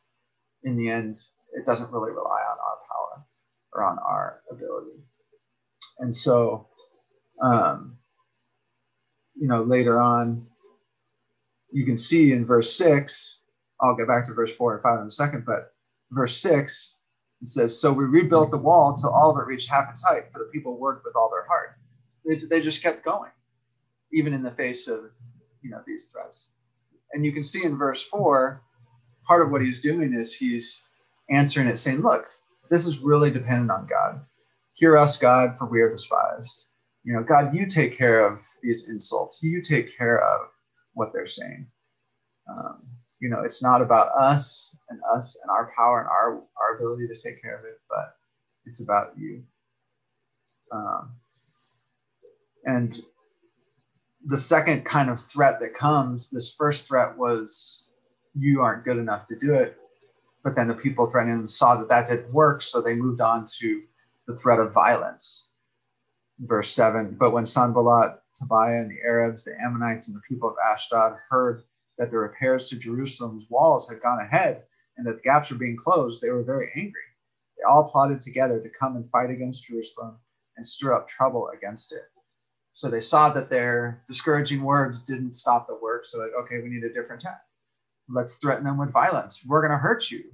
in 0.64 0.76
the 0.76 0.88
end, 0.88 1.18
it 1.54 1.66
doesn't 1.66 1.92
really 1.92 2.10
rely 2.10 2.40
on 2.50 2.58
our 2.58 2.78
power 2.88 3.26
or 3.72 3.84
on 3.84 3.98
our 3.98 4.40
ability. 4.50 4.98
And 5.98 6.14
so, 6.14 6.68
um, 7.42 7.96
you 9.34 9.48
know, 9.48 9.62
later 9.62 10.00
on, 10.00 10.46
you 11.70 11.84
can 11.84 11.96
see 11.96 12.32
in 12.32 12.44
verse 12.44 12.76
six, 12.76 13.42
I'll 13.80 13.96
get 13.96 14.08
back 14.08 14.24
to 14.26 14.34
verse 14.34 14.54
four 14.54 14.74
and 14.74 14.82
five 14.82 15.00
in 15.00 15.06
a 15.06 15.10
second, 15.10 15.44
but 15.46 15.72
verse 16.10 16.36
six, 16.36 17.00
it 17.40 17.48
says, 17.48 17.78
So 17.80 17.92
we 17.92 18.04
rebuilt 18.04 18.50
the 18.50 18.58
wall 18.58 18.90
until 18.90 19.10
all 19.10 19.30
of 19.30 19.38
it 19.38 19.46
reached 19.46 19.70
half 19.70 19.90
its 19.90 20.04
height, 20.04 20.24
for 20.32 20.38
the 20.38 20.50
people 20.52 20.78
worked 20.78 21.04
with 21.04 21.16
all 21.16 21.30
their 21.30 21.46
heart. 21.46 21.76
They, 22.24 22.36
they 22.48 22.62
just 22.62 22.82
kept 22.82 23.04
going, 23.04 23.30
even 24.12 24.32
in 24.32 24.42
the 24.42 24.54
face 24.54 24.88
of, 24.88 25.00
you 25.62 25.70
know, 25.70 25.82
these 25.86 26.10
threats. 26.12 26.50
And 27.12 27.24
you 27.24 27.32
can 27.32 27.42
see 27.42 27.64
in 27.64 27.76
verse 27.76 28.02
four, 28.02 28.62
part 29.26 29.44
of 29.44 29.50
what 29.50 29.62
he's 29.62 29.80
doing 29.80 30.14
is 30.14 30.34
he's 30.34 30.84
answering 31.30 31.68
it 31.68 31.78
saying, 31.78 32.00
Look, 32.00 32.26
this 32.70 32.86
is 32.86 32.98
really 32.98 33.30
dependent 33.30 33.70
on 33.70 33.86
God. 33.86 34.20
Hear 34.74 34.96
us, 34.96 35.16
God, 35.16 35.56
for 35.58 35.66
we 35.66 35.80
are 35.80 35.90
despised 35.90 36.66
you 37.04 37.14
know, 37.14 37.22
God, 37.22 37.54
you 37.54 37.66
take 37.66 37.96
care 37.98 38.24
of 38.26 38.44
these 38.62 38.88
insults. 38.88 39.42
You 39.42 39.60
take 39.60 39.96
care 39.96 40.22
of 40.22 40.48
what 40.94 41.08
they're 41.12 41.26
saying. 41.26 41.66
Um, 42.48 42.80
you 43.20 43.28
know, 43.28 43.40
it's 43.40 43.62
not 43.62 43.82
about 43.82 44.10
us 44.16 44.76
and 44.88 45.00
us 45.14 45.36
and 45.42 45.50
our 45.50 45.72
power 45.76 46.00
and 46.00 46.08
our, 46.08 46.42
our 46.60 46.76
ability 46.76 47.08
to 47.08 47.14
take 47.20 47.42
care 47.42 47.58
of 47.58 47.64
it, 47.64 47.80
but 47.88 48.14
it's 48.66 48.82
about 48.82 49.18
you. 49.18 49.42
Um, 50.72 51.12
and 52.64 53.00
the 54.24 54.38
second 54.38 54.84
kind 54.84 55.10
of 55.10 55.20
threat 55.20 55.60
that 55.60 55.74
comes, 55.74 56.30
this 56.30 56.54
first 56.54 56.88
threat 56.88 57.16
was 57.16 57.90
you 58.34 58.60
aren't 58.62 58.84
good 58.84 58.98
enough 58.98 59.24
to 59.26 59.36
do 59.36 59.54
it. 59.54 59.76
But 60.44 60.56
then 60.56 60.68
the 60.68 60.74
people 60.74 61.08
threatening 61.08 61.38
them 61.38 61.48
saw 61.48 61.76
that 61.76 61.88
that 61.88 62.06
didn't 62.06 62.32
work, 62.32 62.62
so 62.62 62.80
they 62.80 62.94
moved 62.94 63.20
on 63.20 63.46
to 63.58 63.82
the 64.26 64.36
threat 64.36 64.58
of 64.58 64.72
violence 64.72 65.50
verse 66.42 66.72
7 66.72 67.16
But 67.18 67.32
when 67.32 67.46
Sanballat, 67.46 68.20
Tobiah, 68.34 68.80
and 68.80 68.90
the 68.90 69.02
Arabs, 69.04 69.44
the 69.44 69.54
Ammonites, 69.60 70.08
and 70.08 70.16
the 70.16 70.22
people 70.28 70.48
of 70.48 70.56
Ashdod 70.64 71.16
heard 71.28 71.64
that 71.98 72.10
the 72.10 72.18
repairs 72.18 72.68
to 72.68 72.76
Jerusalem's 72.76 73.46
walls 73.50 73.88
had 73.88 74.00
gone 74.00 74.20
ahead 74.20 74.64
and 74.96 75.06
that 75.06 75.16
the 75.16 75.22
gaps 75.22 75.50
were 75.50 75.58
being 75.58 75.76
closed, 75.76 76.20
they 76.20 76.30
were 76.30 76.42
very 76.42 76.70
angry. 76.76 77.00
They 77.56 77.62
all 77.64 77.90
plotted 77.90 78.20
together 78.20 78.60
to 78.60 78.68
come 78.68 78.96
and 78.96 79.08
fight 79.10 79.30
against 79.30 79.64
Jerusalem 79.64 80.18
and 80.56 80.66
stir 80.66 80.94
up 80.94 81.08
trouble 81.08 81.50
against 81.56 81.92
it. 81.92 82.10
So 82.74 82.88
they 82.88 83.00
saw 83.00 83.28
that 83.30 83.50
their 83.50 84.02
discouraging 84.06 84.62
words 84.62 85.00
didn't 85.00 85.34
stop 85.34 85.66
the 85.66 85.78
work. 85.80 86.06
So, 86.06 86.18
like, 86.18 86.32
okay, 86.40 86.60
we 86.62 86.68
need 86.70 86.84
a 86.84 86.92
different 86.92 87.22
tack. 87.22 87.42
Let's 88.08 88.36
threaten 88.36 88.64
them 88.64 88.78
with 88.78 88.92
violence. 88.92 89.44
We're 89.46 89.60
going 89.60 89.72
to 89.72 89.78
hurt 89.78 90.10
you. 90.10 90.24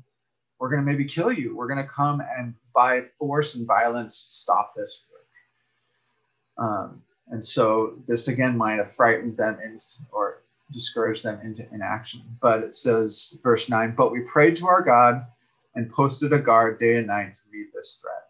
We're 0.58 0.70
going 0.70 0.84
to 0.84 0.90
maybe 0.90 1.04
kill 1.04 1.32
you. 1.32 1.56
We're 1.56 1.68
going 1.68 1.82
to 1.84 1.88
come 1.92 2.20
and 2.20 2.54
by 2.74 3.02
force 3.18 3.54
and 3.54 3.66
violence 3.66 4.14
stop 4.14 4.74
this 4.76 5.06
work. 5.10 6.66
um, 6.68 7.02
and 7.30 7.44
so 7.44 7.98
this 8.06 8.28
again 8.28 8.56
might 8.56 8.78
have 8.78 8.92
frightened 8.92 9.36
them 9.36 9.58
into, 9.62 9.86
or 10.10 10.42
discouraged 10.72 11.24
them 11.24 11.40
into 11.42 11.68
inaction. 11.72 12.22
But 12.40 12.60
it 12.60 12.74
says, 12.74 13.38
verse 13.42 13.68
9, 13.68 13.94
but 13.96 14.12
we 14.12 14.20
prayed 14.20 14.56
to 14.56 14.66
our 14.66 14.82
God 14.82 15.26
and 15.74 15.92
posted 15.92 16.32
a 16.32 16.38
guard 16.38 16.78
day 16.78 16.96
and 16.96 17.06
night 17.06 17.34
to 17.34 17.40
meet 17.52 17.66
this 17.74 18.00
threat. 18.00 18.24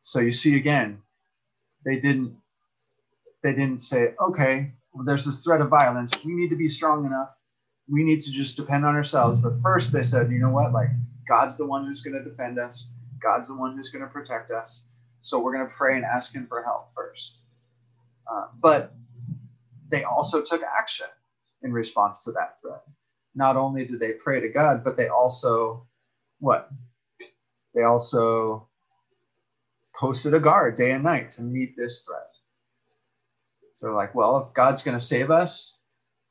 So 0.00 0.20
you 0.20 0.32
see 0.32 0.56
again, 0.56 1.02
they 1.84 1.98
didn't 2.00 2.36
they 3.44 3.54
didn't 3.54 3.80
say, 3.80 4.14
okay, 4.20 4.72
well, 4.94 5.04
there's 5.04 5.26
this 5.26 5.44
threat 5.44 5.60
of 5.60 5.68
violence. 5.68 6.12
We 6.24 6.32
need 6.32 6.48
to 6.48 6.56
be 6.56 6.66
strong 6.66 7.04
enough. 7.04 7.28
We 7.88 8.02
need 8.02 8.20
to 8.22 8.32
just 8.32 8.56
depend 8.56 8.86
on 8.86 8.96
ourselves. 8.96 9.38
But 9.38 9.60
first 9.60 9.92
they 9.92 10.02
said, 10.02 10.30
you 10.30 10.38
know 10.38 10.50
what? 10.50 10.72
Like 10.72 10.88
God's 11.28 11.58
the 11.58 11.66
one 11.66 11.84
who's 11.84 12.00
going 12.00 12.16
to 12.16 12.28
defend 12.28 12.58
us. 12.58 12.90
God's 13.22 13.48
the 13.48 13.56
one 13.56 13.76
who's 13.76 13.90
going 13.90 14.04
to 14.04 14.10
protect 14.10 14.50
us. 14.50 14.88
So 15.20 15.40
we're 15.40 15.54
going 15.54 15.68
to 15.68 15.74
pray 15.74 15.94
and 15.94 16.04
ask 16.04 16.34
Him 16.34 16.46
for 16.48 16.62
help 16.62 16.88
first. 16.96 17.40
Uh, 18.30 18.46
but 18.58 18.94
they 19.90 20.04
also 20.04 20.42
took 20.42 20.62
action 20.62 21.06
in 21.62 21.72
response 21.72 22.24
to 22.24 22.32
that 22.32 22.60
threat. 22.62 22.82
Not 23.34 23.56
only 23.56 23.84
did 23.86 24.00
they 24.00 24.12
pray 24.12 24.40
to 24.40 24.48
God, 24.48 24.82
but 24.82 24.96
they 24.96 25.08
also, 25.08 25.86
what? 26.38 26.70
They 27.74 27.82
also 27.82 28.68
posted 29.96 30.32
a 30.32 30.40
guard 30.40 30.76
day 30.76 30.92
and 30.92 31.04
night 31.04 31.32
to 31.32 31.42
meet 31.42 31.74
this 31.76 32.06
threat. 32.06 32.33
So, 33.74 33.92
like, 33.92 34.14
well, 34.14 34.46
if 34.46 34.54
God's 34.54 34.82
going 34.82 34.96
to 34.96 35.04
save 35.04 35.30
us, 35.30 35.78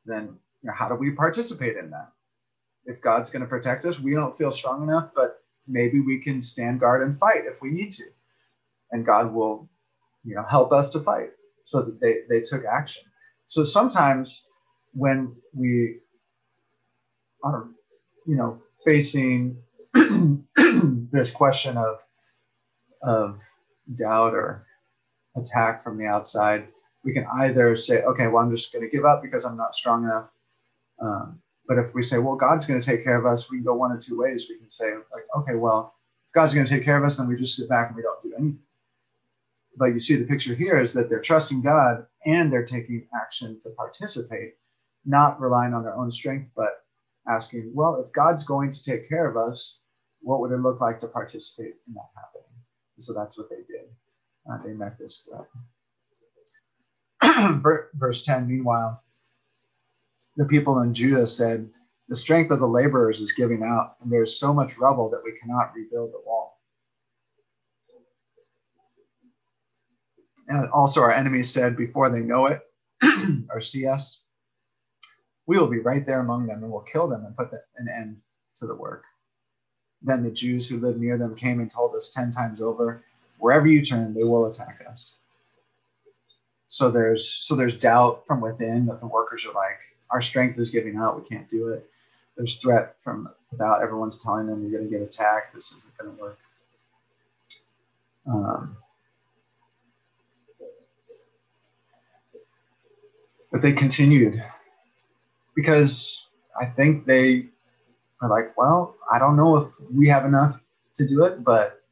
then 0.05 0.37
you 0.61 0.67
know, 0.67 0.73
how 0.73 0.89
do 0.89 0.95
we 0.95 1.11
participate 1.11 1.77
in 1.77 1.91
that? 1.91 2.11
If 2.85 3.01
God's 3.01 3.29
going 3.29 3.43
to 3.43 3.47
protect 3.47 3.85
us, 3.85 3.99
we 3.99 4.13
don't 4.13 4.37
feel 4.37 4.51
strong 4.51 4.83
enough, 4.83 5.11
but 5.15 5.41
maybe 5.67 6.01
we 6.01 6.19
can 6.19 6.41
stand 6.41 6.79
guard 6.79 7.01
and 7.01 7.17
fight 7.17 7.45
if 7.45 7.61
we 7.61 7.69
need 7.69 7.91
to 7.93 8.03
and 8.93 9.05
God 9.05 9.33
will, 9.33 9.69
you 10.23 10.35
know, 10.35 10.45
help 10.49 10.71
us 10.71 10.91
to 10.91 10.99
fight. 10.99 11.31
So 11.65 11.91
they, 11.99 12.21
they 12.29 12.41
took 12.41 12.63
action. 12.63 13.03
So 13.47 13.63
sometimes 13.63 14.47
when 14.93 15.35
we 15.53 15.97
are, 17.43 17.67
you 18.25 18.37
know, 18.37 18.61
facing 18.85 19.57
this 21.11 21.31
question 21.31 21.77
of 21.77 21.97
of 23.01 23.37
doubt 23.97 24.33
or 24.33 24.65
attack 25.35 25.83
from 25.83 25.97
the 25.97 26.05
outside, 26.05 26.67
we 27.03 27.13
can 27.13 27.25
either 27.41 27.75
say, 27.75 28.01
okay, 28.03 28.27
well, 28.27 28.43
I'm 28.43 28.51
just 28.51 28.71
going 28.71 28.83
to 28.83 28.95
give 28.95 29.05
up 29.05 29.21
because 29.21 29.45
I'm 29.45 29.57
not 29.57 29.75
strong 29.75 30.03
enough. 30.03 30.29
Um, 31.01 31.39
but 31.67 31.77
if 31.77 31.93
we 31.93 32.01
say, 32.01 32.17
well, 32.17 32.35
God's 32.35 32.65
going 32.65 32.79
to 32.79 32.85
take 32.85 33.03
care 33.03 33.17
of 33.17 33.25
us, 33.25 33.49
we 33.49 33.57
can 33.57 33.65
go 33.65 33.75
one 33.75 33.91
of 33.91 33.99
two 33.99 34.17
ways. 34.17 34.47
We 34.49 34.57
can 34.57 34.69
say, 34.69 34.85
like, 35.13 35.23
okay, 35.37 35.55
well, 35.55 35.95
if 36.27 36.33
God's 36.33 36.53
going 36.53 36.65
to 36.65 36.73
take 36.73 36.83
care 36.83 36.97
of 36.97 37.03
us, 37.03 37.17
then 37.17 37.27
we 37.27 37.35
just 37.35 37.55
sit 37.55 37.69
back 37.69 37.87
and 37.87 37.95
we 37.95 38.01
don't 38.01 38.21
do 38.23 38.33
anything. 38.37 38.59
But 39.77 39.87
you 39.87 39.99
see, 39.99 40.15
the 40.15 40.25
picture 40.25 40.53
here 40.53 40.79
is 40.79 40.93
that 40.93 41.09
they're 41.09 41.21
trusting 41.21 41.61
God 41.61 42.05
and 42.25 42.51
they're 42.51 42.65
taking 42.65 43.07
action 43.19 43.59
to 43.61 43.69
participate, 43.71 44.55
not 45.05 45.41
relying 45.41 45.73
on 45.73 45.83
their 45.83 45.95
own 45.95 46.11
strength, 46.11 46.51
but 46.55 46.85
asking, 47.27 47.71
well, 47.73 48.01
if 48.05 48.11
God's 48.13 48.43
going 48.43 48.69
to 48.71 48.83
take 48.83 49.09
care 49.09 49.29
of 49.29 49.35
us, 49.35 49.79
what 50.21 50.39
would 50.39 50.51
it 50.51 50.57
look 50.57 50.79
like 50.79 50.99
to 50.99 51.07
participate 51.07 51.73
in 51.87 51.93
that 51.95 52.09
happening? 52.15 52.53
And 52.95 53.03
so 53.03 53.13
that's 53.13 53.37
what 53.37 53.49
they 53.49 53.63
did. 53.67 53.89
Uh, 54.49 54.57
they 54.63 54.73
met 54.73 54.99
this 54.99 55.27
threat. 55.27 55.47
Verse 57.95 58.23
10 58.23 58.47
Meanwhile, 58.47 59.01
the 60.37 60.47
people 60.47 60.81
in 60.81 60.93
Judah 60.93 61.27
said, 61.27 61.69
The 62.09 62.15
strength 62.15 62.51
of 62.51 62.59
the 62.59 62.67
laborers 62.67 63.21
is 63.21 63.31
giving 63.31 63.63
out, 63.63 63.95
and 64.01 64.11
there 64.11 64.23
is 64.23 64.39
so 64.39 64.53
much 64.53 64.77
rubble 64.77 65.09
that 65.11 65.21
we 65.23 65.37
cannot 65.39 65.73
rebuild 65.75 66.11
the 66.11 66.21
wall. 66.25 66.59
And 70.47 70.69
also, 70.71 71.01
our 71.01 71.13
enemies 71.13 71.49
said, 71.49 71.77
Before 71.77 72.09
they 72.09 72.19
know 72.19 72.47
it 72.47 72.61
or 73.49 73.61
see 73.61 73.87
us, 73.87 74.23
we 75.45 75.57
will 75.57 75.69
be 75.69 75.79
right 75.79 76.05
there 76.05 76.21
among 76.21 76.47
them 76.47 76.63
and 76.63 76.71
will 76.71 76.81
kill 76.81 77.07
them 77.07 77.25
and 77.25 77.35
put 77.35 77.51
an 77.77 77.87
end 77.95 78.17
to 78.57 78.65
the 78.65 78.75
work. 78.75 79.03
Then 80.01 80.23
the 80.23 80.31
Jews 80.31 80.67
who 80.67 80.77
lived 80.77 80.99
near 80.99 81.17
them 81.17 81.35
came 81.35 81.59
and 81.59 81.71
told 81.71 81.95
us 81.95 82.09
10 82.09 82.31
times 82.31 82.61
over, 82.61 83.03
Wherever 83.39 83.67
you 83.67 83.83
turn, 83.83 84.13
they 84.13 84.23
will 84.23 84.45
attack 84.45 84.79
us. 84.89 85.19
So 86.73 86.89
there's 86.89 87.29
so 87.29 87.55
there's 87.55 87.77
doubt 87.77 88.25
from 88.25 88.41
within 88.41 88.87
that 88.87 88.99
the 88.99 89.05
workers 89.05 89.45
are 89.45 89.53
like, 89.53 89.77
our 90.09 90.19
strength 90.19 90.57
is 90.57 90.71
giving 90.71 90.97
out, 90.97 91.21
we 91.21 91.29
can't 91.29 91.47
do 91.47 91.67
it. 91.67 91.87
There's 92.35 92.55
threat 92.55 92.99
from 92.99 93.29
without 93.51 93.83
everyone's 93.83 94.23
telling 94.23 94.47
them 94.47 94.63
you're 94.63 94.79
going 94.79 94.89
to 94.89 94.97
get 94.97 95.05
attacked. 95.05 95.53
This 95.53 95.71
isn't 95.71 95.95
going 95.99 96.15
to 96.15 96.19
work. 96.19 96.39
Um, 98.25 98.75
but 103.51 103.61
they 103.61 103.73
continued 103.73 104.41
because 105.55 106.27
I 106.59 106.65
think 106.65 107.05
they 107.05 107.49
are 108.19 108.29
like, 108.29 108.57
well, 108.57 108.95
I 109.11 109.19
don't 109.19 109.35
know 109.35 109.57
if 109.57 109.67
we 109.91 110.07
have 110.07 110.25
enough 110.25 110.59
to 110.95 111.07
do 111.07 111.23
it, 111.23 111.43
but 111.43 111.82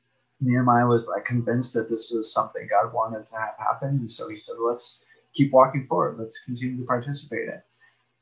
Nehemiah 0.41 0.88
was 0.88 1.07
like 1.07 1.25
convinced 1.25 1.74
that 1.75 1.88
this 1.88 2.12
was 2.12 2.33
something 2.33 2.67
God 2.69 2.93
wanted 2.93 3.25
to 3.27 3.36
have 3.36 3.55
happen. 3.57 3.89
And 3.89 4.10
so 4.10 4.27
he 4.27 4.36
said, 4.36 4.55
let's 4.60 5.03
keep 5.33 5.51
walking 5.51 5.86
forward. 5.88 6.17
Let's 6.19 6.43
continue 6.43 6.77
to 6.77 6.86
participate 6.86 7.48
in. 7.48 7.62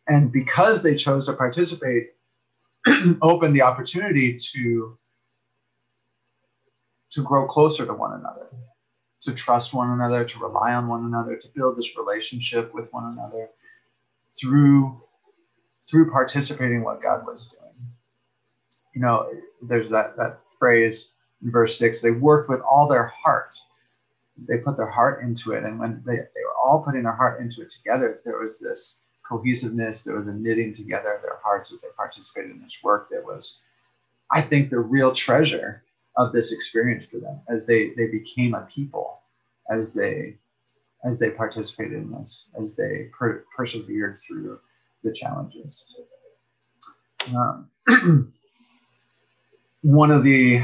And 0.07 0.31
because 0.31 0.83
they 0.83 0.95
chose 0.95 1.27
to 1.27 1.33
participate, 1.33 2.11
opened 3.21 3.55
the 3.55 3.61
opportunity 3.61 4.35
to, 4.35 4.97
to 7.11 7.23
grow 7.23 7.47
closer 7.47 7.85
to 7.85 7.93
one 7.93 8.13
another, 8.19 8.47
to 9.21 9.33
trust 9.33 9.73
one 9.73 9.91
another, 9.91 10.25
to 10.25 10.39
rely 10.39 10.73
on 10.73 10.87
one 10.87 11.05
another, 11.05 11.35
to 11.35 11.47
build 11.55 11.77
this 11.77 11.97
relationship 11.97 12.73
with 12.73 12.91
one 12.91 13.05
another 13.13 13.49
through 14.39 15.01
through 15.81 16.11
participating 16.11 16.83
what 16.83 17.01
God 17.01 17.25
was 17.25 17.47
doing. 17.47 17.91
You 18.93 19.01
know, 19.01 19.31
there's 19.61 19.89
that 19.89 20.17
that 20.17 20.39
phrase 20.57 21.13
in 21.43 21.51
verse 21.51 21.77
six, 21.77 22.01
they 22.01 22.11
worked 22.11 22.49
with 22.49 22.61
all 22.61 22.87
their 22.87 23.07
heart. 23.07 23.55
They 24.47 24.57
put 24.57 24.77
their 24.77 24.89
heart 24.89 25.23
into 25.23 25.53
it. 25.53 25.63
And 25.63 25.79
when 25.79 26.01
they, 26.05 26.15
they 26.15 26.43
were 26.45 26.57
all 26.63 26.83
putting 26.83 27.03
their 27.03 27.15
heart 27.15 27.41
into 27.41 27.61
it 27.61 27.69
together, 27.69 28.19
there 28.25 28.39
was 28.39 28.59
this 28.59 29.03
cohesiveness, 29.27 30.01
there 30.01 30.17
was 30.17 30.27
a 30.27 30.33
knitting 30.33 30.73
together 30.73 31.13
of 31.13 31.21
their 31.21 31.39
hearts 31.43 31.71
as 31.73 31.81
they 31.81 31.89
participated 31.95 32.51
in 32.51 32.61
this 32.61 32.79
work 32.83 33.09
that 33.11 33.23
was, 33.23 33.61
I 34.31 34.41
think, 34.41 34.69
the 34.69 34.79
real 34.79 35.13
treasure 35.13 35.83
of 36.17 36.33
this 36.33 36.51
experience 36.51 37.05
for 37.05 37.19
them 37.19 37.39
as 37.47 37.65
they 37.65 37.91
they 37.95 38.07
became 38.07 38.53
a 38.53 38.61
people, 38.61 39.21
as 39.71 39.93
they 39.93 40.37
as 41.05 41.17
they 41.17 41.31
participated 41.31 41.93
in 41.93 42.11
this, 42.11 42.49
as 42.59 42.75
they 42.75 43.09
per- 43.17 43.45
persevered 43.55 44.17
through 44.17 44.59
the 45.03 45.13
challenges. 45.13 45.85
Um, 47.33 47.69
one 49.81 50.11
of 50.11 50.23
the 50.23 50.61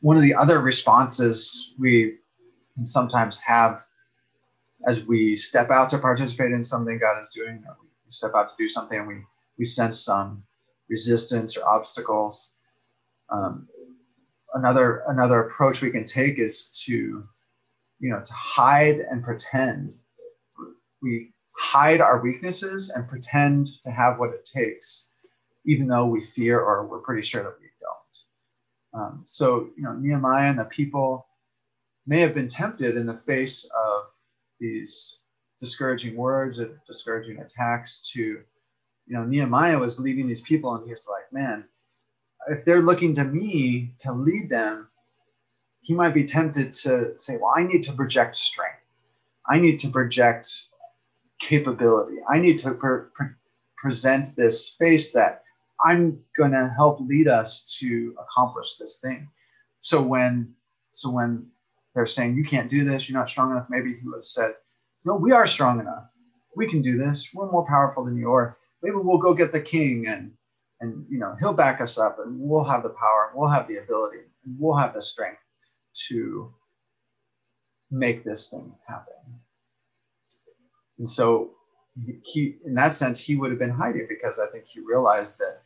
one 0.00 0.16
of 0.16 0.22
the 0.22 0.34
other 0.34 0.60
responses 0.60 1.74
we 1.78 2.18
sometimes 2.84 3.38
have 3.40 3.82
as 4.86 5.06
we 5.06 5.34
step 5.34 5.70
out 5.70 5.88
to 5.90 5.98
participate 5.98 6.52
in 6.52 6.62
something 6.62 6.98
God 6.98 7.20
is 7.20 7.30
doing, 7.30 7.64
we 8.06 8.12
step 8.12 8.32
out 8.36 8.48
to 8.48 8.54
do 8.56 8.68
something 8.68 8.98
and 8.98 9.08
we, 9.08 9.16
we 9.58 9.64
sense 9.64 10.04
some 10.04 10.44
resistance 10.88 11.56
or 11.56 11.68
obstacles. 11.68 12.52
Um, 13.30 13.68
another 14.54 15.02
another 15.08 15.40
approach 15.42 15.82
we 15.82 15.90
can 15.90 16.04
take 16.04 16.38
is 16.38 16.82
to, 16.86 17.24
you 18.00 18.10
know, 18.10 18.20
to 18.24 18.32
hide 18.32 19.00
and 19.00 19.22
pretend. 19.22 19.94
We 21.02 21.32
hide 21.56 22.00
our 22.00 22.22
weaknesses 22.22 22.90
and 22.90 23.08
pretend 23.08 23.68
to 23.82 23.90
have 23.90 24.18
what 24.18 24.30
it 24.30 24.44
takes, 24.44 25.08
even 25.66 25.88
though 25.88 26.06
we 26.06 26.20
fear 26.20 26.60
or 26.60 26.86
we're 26.86 27.00
pretty 27.00 27.22
sure 27.22 27.42
that 27.42 27.54
we. 27.60 27.67
Um, 28.94 29.22
so, 29.24 29.70
you 29.76 29.82
know, 29.82 29.92
Nehemiah 29.92 30.50
and 30.50 30.58
the 30.58 30.64
people 30.64 31.26
may 32.06 32.20
have 32.20 32.34
been 32.34 32.48
tempted 32.48 32.96
in 32.96 33.06
the 33.06 33.14
face 33.14 33.64
of 33.64 34.04
these 34.60 35.20
discouraging 35.60 36.16
words 36.16 36.58
and 36.58 36.76
discouraging 36.86 37.38
attacks 37.38 38.10
to, 38.12 38.20
you 38.20 38.44
know, 39.08 39.24
Nehemiah 39.24 39.78
was 39.78 40.00
leading 40.00 40.26
these 40.26 40.40
people 40.40 40.74
and 40.74 40.88
he's 40.88 41.08
like, 41.08 41.32
man, 41.32 41.64
if 42.48 42.64
they're 42.64 42.82
looking 42.82 43.14
to 43.14 43.24
me 43.24 43.92
to 43.98 44.12
lead 44.12 44.48
them, 44.48 44.88
he 45.80 45.94
might 45.94 46.14
be 46.14 46.24
tempted 46.24 46.72
to 46.72 47.18
say, 47.18 47.36
well, 47.36 47.52
I 47.56 47.62
need 47.62 47.82
to 47.84 47.92
project 47.92 48.36
strength. 48.36 48.80
I 49.46 49.58
need 49.58 49.78
to 49.80 49.88
project 49.88 50.48
capability. 51.40 52.16
I 52.28 52.38
need 52.38 52.58
to 52.58 52.72
pre- 52.72 53.06
pre- 53.14 53.34
present 53.76 54.34
this 54.36 54.70
face 54.70 55.12
that 55.12 55.42
I'm 55.84 56.20
going 56.36 56.52
to 56.52 56.72
help 56.76 57.00
lead 57.00 57.28
us 57.28 57.76
to 57.80 58.14
accomplish 58.20 58.76
this 58.76 59.00
thing. 59.00 59.28
So 59.80 60.02
when 60.02 60.54
so 60.90 61.10
when 61.10 61.46
they're 61.94 62.06
saying 62.06 62.36
you 62.36 62.44
can't 62.44 62.70
do 62.70 62.84
this, 62.84 63.08
you're 63.08 63.18
not 63.18 63.28
strong 63.28 63.50
enough, 63.52 63.66
maybe 63.70 63.90
he 63.90 64.06
would 64.06 64.16
have 64.16 64.24
said, 64.24 64.52
no, 65.04 65.14
we 65.14 65.32
are 65.32 65.46
strong 65.46 65.80
enough. 65.80 66.04
We 66.56 66.66
can 66.66 66.82
do 66.82 66.98
this. 66.98 67.30
We're 67.32 67.50
more 67.50 67.66
powerful 67.66 68.04
than 68.04 68.16
you 68.16 68.32
are. 68.32 68.56
Maybe 68.82 68.96
we'll 68.96 69.18
go 69.18 69.34
get 69.34 69.52
the 69.52 69.60
king 69.60 70.06
and 70.08 70.32
and 70.80 71.04
you 71.08 71.18
know 71.18 71.34
he'll 71.40 71.54
back 71.54 71.80
us 71.80 71.98
up 71.98 72.18
and 72.24 72.38
we'll 72.38 72.64
have 72.64 72.82
the 72.82 72.90
power, 72.90 73.32
we'll 73.34 73.50
have 73.50 73.68
the 73.68 73.78
ability, 73.78 74.18
and 74.44 74.56
we'll 74.58 74.76
have 74.76 74.94
the 74.94 75.00
strength 75.00 75.40
to 76.08 76.52
make 77.90 78.24
this 78.24 78.48
thing 78.48 78.74
happen. 78.86 79.14
And 80.98 81.08
so 81.08 81.52
he, 82.22 82.56
in 82.64 82.74
that 82.74 82.94
sense, 82.94 83.18
he 83.18 83.36
would 83.36 83.50
have 83.50 83.58
been 83.58 83.70
hiding 83.70 84.06
because 84.08 84.38
I 84.38 84.46
think 84.46 84.66
he 84.66 84.80
realized 84.80 85.38
that 85.38 85.62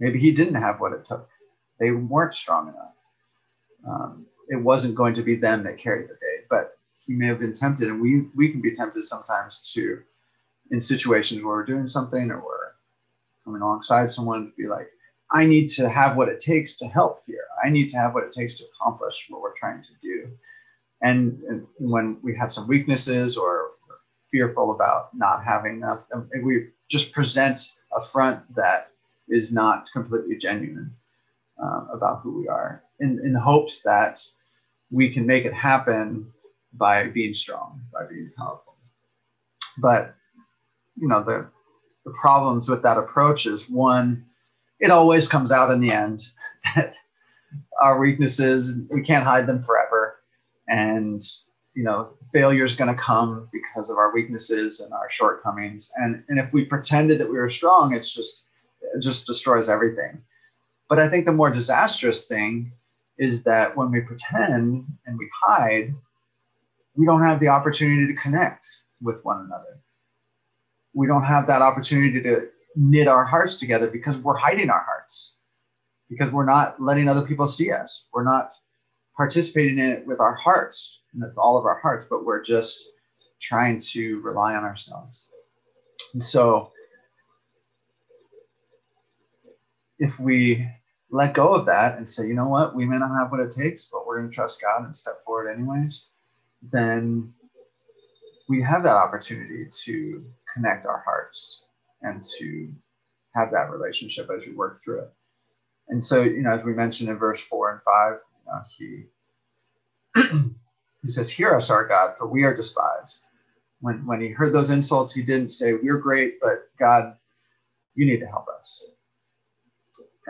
maybe 0.00 0.18
he 0.18 0.32
didn't 0.32 0.60
have 0.60 0.80
what 0.80 0.92
it 0.92 1.04
took. 1.04 1.28
They 1.78 1.92
weren't 1.92 2.34
strong 2.34 2.68
enough. 2.68 2.94
Um, 3.88 4.26
it 4.48 4.56
wasn't 4.56 4.96
going 4.96 5.14
to 5.14 5.22
be 5.22 5.36
them 5.36 5.62
that 5.64 5.78
carried 5.78 6.08
the 6.08 6.14
day, 6.14 6.44
but 6.50 6.78
he 7.06 7.14
may 7.14 7.26
have 7.26 7.38
been 7.38 7.54
tempted, 7.54 7.88
and 7.88 8.00
we 8.00 8.26
we 8.34 8.50
can 8.50 8.60
be 8.60 8.74
tempted 8.74 9.02
sometimes 9.02 9.72
to, 9.74 10.02
in 10.70 10.80
situations 10.80 11.42
where 11.42 11.54
we're 11.54 11.64
doing 11.64 11.86
something 11.86 12.30
or 12.30 12.42
we're 12.42 12.72
coming 13.44 13.62
alongside 13.62 14.10
someone 14.10 14.46
to 14.46 14.52
be 14.56 14.66
like, 14.66 14.88
I 15.32 15.46
need 15.46 15.68
to 15.70 15.88
have 15.88 16.16
what 16.16 16.28
it 16.28 16.40
takes 16.40 16.76
to 16.78 16.86
help 16.88 17.22
here. 17.26 17.44
I 17.64 17.70
need 17.70 17.88
to 17.90 17.96
have 17.96 18.14
what 18.14 18.24
it 18.24 18.32
takes 18.32 18.58
to 18.58 18.64
accomplish 18.64 19.26
what 19.30 19.40
we're 19.40 19.54
trying 19.54 19.82
to 19.82 19.88
do. 20.00 20.30
And, 21.02 21.40
and 21.48 21.66
when 21.78 22.18
we 22.22 22.36
have 22.36 22.52
some 22.52 22.66
weaknesses 22.66 23.36
or 23.36 23.68
fearful 24.30 24.74
about 24.74 25.14
not 25.14 25.44
having 25.44 25.76
enough. 25.76 26.06
We 26.42 26.68
just 26.88 27.12
present 27.12 27.60
a 27.94 28.00
front 28.00 28.54
that 28.54 28.90
is 29.30 29.52
not 29.52 29.90
completely 29.92 30.36
genuine 30.36 30.94
uh, 31.62 31.86
about 31.92 32.20
who 32.22 32.38
we 32.38 32.48
are 32.48 32.82
in, 33.00 33.20
in 33.24 33.34
hopes 33.34 33.82
that 33.82 34.20
we 34.90 35.10
can 35.10 35.26
make 35.26 35.44
it 35.44 35.54
happen 35.54 36.32
by 36.72 37.08
being 37.08 37.34
strong, 37.34 37.80
by 37.92 38.06
being 38.06 38.30
powerful. 38.36 38.76
But, 39.78 40.14
you 40.96 41.08
know, 41.08 41.22
the, 41.22 41.50
the 42.04 42.14
problems 42.20 42.68
with 42.68 42.82
that 42.82 42.98
approach 42.98 43.46
is 43.46 43.68
one, 43.68 44.26
it 44.78 44.90
always 44.90 45.28
comes 45.28 45.52
out 45.52 45.70
in 45.70 45.80
the 45.80 45.92
end 45.92 46.22
that 46.74 46.94
our 47.80 47.98
weaknesses, 47.98 48.86
we 48.90 49.02
can't 49.02 49.24
hide 49.24 49.46
them 49.46 49.62
forever. 49.62 50.16
And 50.68 51.22
you 51.74 51.84
know 51.84 52.14
failure 52.32 52.64
is 52.64 52.76
going 52.76 52.94
to 52.94 53.02
come 53.02 53.48
because 53.52 53.90
of 53.90 53.96
our 53.96 54.12
weaknesses 54.12 54.80
and 54.80 54.92
our 54.92 55.08
shortcomings 55.08 55.92
and 55.96 56.22
and 56.28 56.38
if 56.38 56.52
we 56.52 56.64
pretended 56.64 57.18
that 57.18 57.30
we 57.30 57.38
were 57.38 57.48
strong 57.48 57.94
it's 57.94 58.12
just 58.12 58.44
it 59.00 59.02
just 59.02 59.26
destroys 59.26 59.68
everything 59.68 60.22
But 60.88 60.98
I 60.98 61.08
think 61.08 61.24
the 61.24 61.32
more 61.32 61.50
disastrous 61.50 62.26
thing 62.26 62.72
is 63.18 63.44
that 63.44 63.76
when 63.76 63.90
we 63.90 64.00
pretend 64.00 64.84
and 65.06 65.18
we 65.18 65.28
hide, 65.42 65.94
we 66.96 67.06
don't 67.06 67.22
have 67.22 67.40
the 67.40 67.48
opportunity 67.48 68.06
to 68.06 68.20
connect 68.20 68.66
with 69.00 69.24
one 69.24 69.40
another. 69.46 69.80
We 70.94 71.06
don't 71.06 71.24
have 71.24 71.46
that 71.46 71.62
opportunity 71.62 72.22
to 72.22 72.48
knit 72.76 73.08
our 73.08 73.24
hearts 73.24 73.56
together 73.56 73.90
because 73.90 74.18
we're 74.18 74.36
hiding 74.36 74.70
our 74.70 74.82
hearts, 74.82 75.34
because 76.08 76.32
we're 76.32 76.50
not 76.56 76.80
letting 76.80 77.08
other 77.08 77.26
people 77.26 77.46
see 77.46 77.70
us. 77.70 78.08
We're 78.12 78.24
not 78.24 78.52
participating 79.16 79.78
in 79.78 79.90
it 79.92 80.06
with 80.06 80.20
our 80.20 80.34
hearts, 80.34 81.00
and 81.12 81.22
with 81.22 81.36
all 81.38 81.56
of 81.56 81.64
our 81.66 81.78
hearts, 81.78 82.06
but 82.10 82.24
we're 82.24 82.42
just 82.42 82.90
trying 83.40 83.78
to 83.92 84.20
rely 84.20 84.54
on 84.54 84.64
ourselves. 84.64 85.28
And 86.12 86.22
so, 86.22 86.72
if 90.00 90.18
we 90.18 90.66
let 91.10 91.34
go 91.34 91.54
of 91.54 91.66
that 91.66 91.98
and 91.98 92.08
say, 92.08 92.26
you 92.26 92.34
know 92.34 92.48
what, 92.48 92.74
we 92.74 92.86
may 92.86 92.96
not 92.96 93.14
have 93.14 93.30
what 93.30 93.40
it 93.40 93.50
takes, 93.50 93.84
but 93.84 94.06
we're 94.06 94.18
going 94.18 94.30
to 94.30 94.34
trust 94.34 94.60
God 94.60 94.84
and 94.84 94.96
step 94.96 95.22
forward 95.24 95.50
anyways, 95.50 96.10
then 96.62 97.32
we 98.48 98.62
have 98.62 98.82
that 98.82 98.94
opportunity 98.94 99.66
to 99.84 100.24
connect 100.54 100.86
our 100.86 101.02
hearts 101.04 101.64
and 102.02 102.24
to 102.38 102.72
have 103.34 103.50
that 103.52 103.70
relationship 103.70 104.28
as 104.34 104.46
we 104.46 104.52
work 104.52 104.80
through 104.82 105.00
it. 105.00 105.12
And 105.88 106.04
so, 106.04 106.22
you 106.22 106.42
know, 106.42 106.52
as 106.52 106.64
we 106.64 106.72
mentioned 106.72 107.10
in 107.10 107.16
verse 107.16 107.40
four 107.40 107.70
and 107.72 107.82
five, 107.82 108.20
you 108.36 108.52
know, 108.52 108.62
he 108.76 109.04
he 111.02 111.08
says, 111.08 111.30
"Hear 111.30 111.54
us, 111.54 111.70
our 111.70 111.86
God, 111.86 112.16
for 112.16 112.26
we 112.26 112.44
are 112.44 112.54
despised." 112.54 113.24
When 113.80 114.06
when 114.06 114.20
he 114.20 114.28
heard 114.28 114.52
those 114.52 114.70
insults, 114.70 115.12
he 115.12 115.22
didn't 115.22 115.50
say, 115.50 115.74
"We're 115.74 115.98
great, 115.98 116.40
but 116.40 116.68
God, 116.78 117.16
you 117.94 118.06
need 118.06 118.20
to 118.20 118.26
help 118.26 118.46
us." 118.48 118.84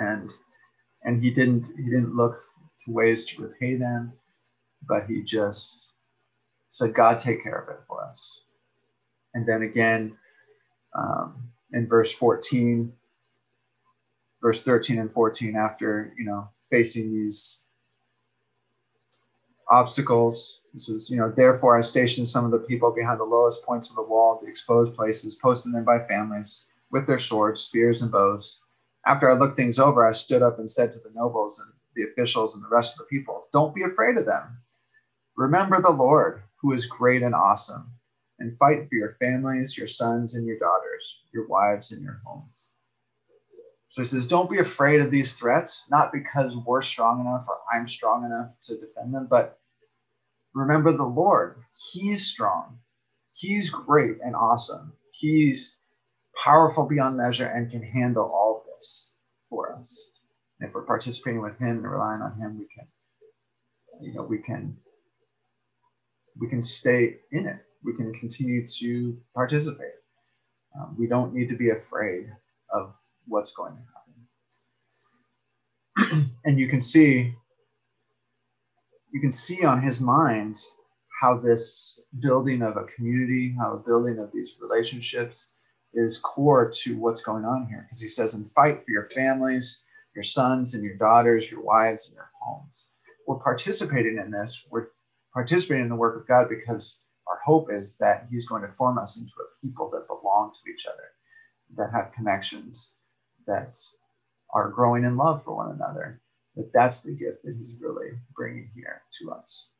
And 0.00 0.30
and 1.04 1.22
he 1.22 1.30
didn't 1.30 1.66
he 1.76 1.84
didn't 1.84 2.16
look 2.16 2.36
to 2.84 2.92
ways 2.92 3.26
to 3.26 3.42
repay 3.42 3.76
them, 3.76 4.12
but 4.88 5.04
he 5.06 5.22
just 5.22 5.92
said, 6.70 6.94
"God, 6.94 7.18
take 7.18 7.42
care 7.42 7.58
of 7.58 7.68
it 7.68 7.82
for 7.86 8.02
us." 8.04 8.42
And 9.34 9.46
then 9.46 9.62
again, 9.62 10.16
um, 10.94 11.50
in 11.72 11.86
verse 11.86 12.12
14, 12.12 12.92
verse 14.40 14.62
13 14.64 14.98
and 14.98 15.12
14, 15.12 15.56
after 15.56 16.14
you 16.18 16.24
know 16.24 16.48
facing 16.70 17.12
these 17.12 17.64
obstacles. 19.70 20.62
This 20.74 20.88
is, 20.88 21.10
you 21.10 21.16
know, 21.16 21.30
therefore 21.30 21.78
I 21.78 21.80
stationed 21.80 22.28
some 22.28 22.44
of 22.44 22.50
the 22.50 22.58
people 22.58 22.90
behind 22.90 23.20
the 23.20 23.24
lowest 23.24 23.64
points 23.64 23.90
of 23.90 23.96
the 23.96 24.02
wall, 24.02 24.40
the 24.42 24.48
exposed 24.48 24.94
places, 24.94 25.36
posting 25.36 25.72
them 25.72 25.84
by 25.84 26.00
families 26.06 26.64
with 26.90 27.06
their 27.06 27.18
swords, 27.18 27.62
spears, 27.62 28.02
and 28.02 28.10
bows. 28.10 28.60
After 29.06 29.30
I 29.30 29.34
looked 29.34 29.56
things 29.56 29.78
over, 29.78 30.06
I 30.06 30.12
stood 30.12 30.42
up 30.42 30.58
and 30.58 30.70
said 30.70 30.90
to 30.92 31.00
the 31.00 31.12
nobles 31.14 31.58
and 31.58 31.72
the 31.94 32.10
officials 32.10 32.54
and 32.54 32.64
the 32.64 32.68
rest 32.68 32.94
of 32.94 32.98
the 32.98 33.16
people, 33.16 33.48
Don't 33.52 33.74
be 33.74 33.82
afraid 33.82 34.18
of 34.18 34.26
them. 34.26 34.58
Remember 35.36 35.80
the 35.80 35.90
Lord, 35.90 36.42
who 36.60 36.72
is 36.72 36.86
great 36.86 37.22
and 37.22 37.34
awesome, 37.34 37.92
and 38.38 38.58
fight 38.58 38.88
for 38.88 38.94
your 38.94 39.16
families, 39.20 39.76
your 39.76 39.86
sons 39.86 40.34
and 40.34 40.46
your 40.46 40.58
daughters, 40.58 41.22
your 41.32 41.46
wives 41.46 41.92
and 41.92 42.02
your 42.02 42.20
homes. 42.26 42.70
So 43.88 44.02
he 44.02 44.06
says, 44.06 44.26
Don't 44.26 44.50
be 44.50 44.58
afraid 44.58 45.00
of 45.00 45.10
these 45.10 45.38
threats, 45.38 45.90
not 45.90 46.12
because 46.12 46.56
we're 46.56 46.82
strong 46.82 47.20
enough 47.20 47.46
or 47.48 47.58
I'm 47.72 47.88
strong 47.88 48.24
enough 48.24 48.52
to 48.62 48.78
defend 48.78 49.14
them, 49.14 49.26
but 49.30 49.58
remember 50.54 50.92
the 50.92 51.04
Lord. 51.04 51.64
He's 51.92 52.26
strong, 52.26 52.78
He's 53.32 53.70
great 53.70 54.18
and 54.22 54.36
awesome. 54.36 54.92
He's 55.12 55.78
powerful 56.36 56.86
beyond 56.86 57.16
measure 57.16 57.46
and 57.46 57.70
can 57.70 57.82
handle 57.82 58.30
all 58.30 58.58
of 58.60 58.69
for 59.48 59.74
us. 59.74 60.10
And 60.58 60.68
if 60.68 60.74
we're 60.74 60.86
participating 60.86 61.40
with 61.42 61.58
Him 61.58 61.68
and 61.68 61.90
relying 61.90 62.22
on 62.22 62.38
Him, 62.38 62.58
we 62.58 62.66
can, 62.74 62.86
you 64.00 64.14
know, 64.14 64.22
we 64.22 64.38
can 64.38 64.76
we 66.40 66.48
can 66.48 66.62
stay 66.62 67.16
in 67.32 67.46
it. 67.46 67.58
We 67.84 67.94
can 67.94 68.12
continue 68.12 68.66
to 68.66 69.18
participate. 69.34 69.94
Um, 70.78 70.96
we 70.98 71.06
don't 71.06 71.34
need 71.34 71.48
to 71.48 71.56
be 71.56 71.70
afraid 71.70 72.26
of 72.72 72.94
what's 73.26 73.52
going 73.52 73.74
to 73.74 73.82
happen. 76.06 76.30
and 76.44 76.58
you 76.58 76.68
can 76.68 76.80
see 76.80 77.34
you 79.12 79.20
can 79.20 79.32
see 79.32 79.64
on 79.64 79.82
his 79.82 80.00
mind 80.00 80.56
how 81.20 81.36
this 81.36 82.00
building 82.20 82.62
of 82.62 82.76
a 82.76 82.84
community, 82.84 83.54
how 83.58 83.76
the 83.76 83.82
building 83.84 84.18
of 84.18 84.30
these 84.32 84.58
relationships 84.60 85.54
is 85.94 86.18
core 86.18 86.70
to 86.82 86.96
what's 86.98 87.22
going 87.22 87.44
on 87.44 87.66
here. 87.68 87.84
Because 87.86 88.00
he 88.00 88.08
says, 88.08 88.34
and 88.34 88.50
fight 88.52 88.84
for 88.84 88.90
your 88.90 89.08
families, 89.10 89.82
your 90.14 90.22
sons 90.24 90.74
and 90.74 90.84
your 90.84 90.96
daughters, 90.96 91.50
your 91.50 91.62
wives 91.62 92.06
and 92.06 92.14
your 92.14 92.30
homes. 92.40 92.88
We're 93.26 93.38
participating 93.38 94.18
in 94.18 94.30
this. 94.30 94.66
We're 94.70 94.88
participating 95.32 95.84
in 95.84 95.88
the 95.88 95.96
work 95.96 96.20
of 96.20 96.28
God 96.28 96.48
because 96.48 97.00
our 97.28 97.40
hope 97.44 97.70
is 97.70 97.96
that 97.98 98.26
he's 98.30 98.46
going 98.46 98.62
to 98.62 98.72
form 98.72 98.98
us 98.98 99.18
into 99.18 99.32
a 99.40 99.66
people 99.66 99.90
that 99.90 100.08
belong 100.08 100.52
to 100.52 100.70
each 100.70 100.86
other, 100.86 101.10
that 101.76 101.92
have 101.92 102.12
connections, 102.12 102.94
that 103.46 103.76
are 104.52 104.70
growing 104.70 105.04
in 105.04 105.16
love 105.16 105.44
for 105.44 105.56
one 105.56 105.70
another, 105.70 106.20
that 106.56 106.70
that's 106.74 107.00
the 107.00 107.12
gift 107.12 107.42
that 107.44 107.54
he's 107.56 107.76
really 107.80 108.10
bringing 108.34 108.70
here 108.74 109.02
to 109.20 109.30
us. 109.32 109.70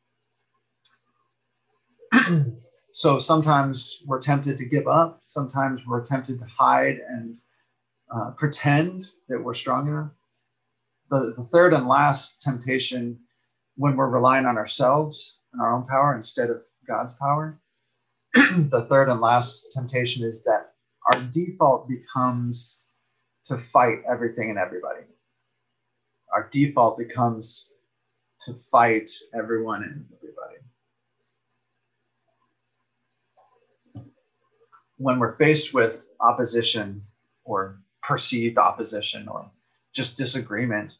so 2.91 3.19
sometimes 3.19 4.03
we're 4.05 4.21
tempted 4.21 4.57
to 4.57 4.65
give 4.65 4.87
up. 4.87 5.19
Sometimes 5.21 5.85
we're 5.85 6.03
tempted 6.03 6.39
to 6.39 6.45
hide 6.45 6.99
and 7.07 7.37
uh, 8.13 8.31
pretend 8.31 9.03
that 9.29 9.41
we're 9.41 9.53
strong 9.53 9.87
enough. 9.87 10.11
The, 11.09 11.33
the 11.37 11.43
third 11.43 11.73
and 11.73 11.87
last 11.87 12.41
temptation, 12.41 13.19
when 13.75 13.95
we're 13.95 14.09
relying 14.09 14.45
on 14.45 14.57
ourselves 14.57 15.41
and 15.53 15.61
our 15.61 15.73
own 15.75 15.85
power 15.87 16.15
instead 16.15 16.49
of 16.49 16.61
God's 16.87 17.13
power, 17.15 17.59
the 18.33 18.87
third 18.89 19.09
and 19.09 19.21
last 19.21 19.71
temptation 19.71 20.25
is 20.25 20.43
that 20.43 20.73
our 21.11 21.21
default 21.21 21.89
becomes 21.89 22.85
to 23.45 23.57
fight 23.57 23.99
everything 24.09 24.49
and 24.49 24.59
everybody 24.59 25.01
our 26.33 26.47
default 26.51 26.97
becomes 26.97 27.73
to 28.41 28.53
fight 28.53 29.09
everyone 29.33 29.83
and 29.83 30.05
everybody. 30.17 30.50
When 35.01 35.17
we're 35.17 35.35
faced 35.35 35.73
with 35.73 36.07
opposition 36.19 37.01
or 37.43 37.81
perceived 38.03 38.59
opposition 38.59 39.27
or 39.27 39.49
just 39.95 40.15
disagreement, 40.15 40.93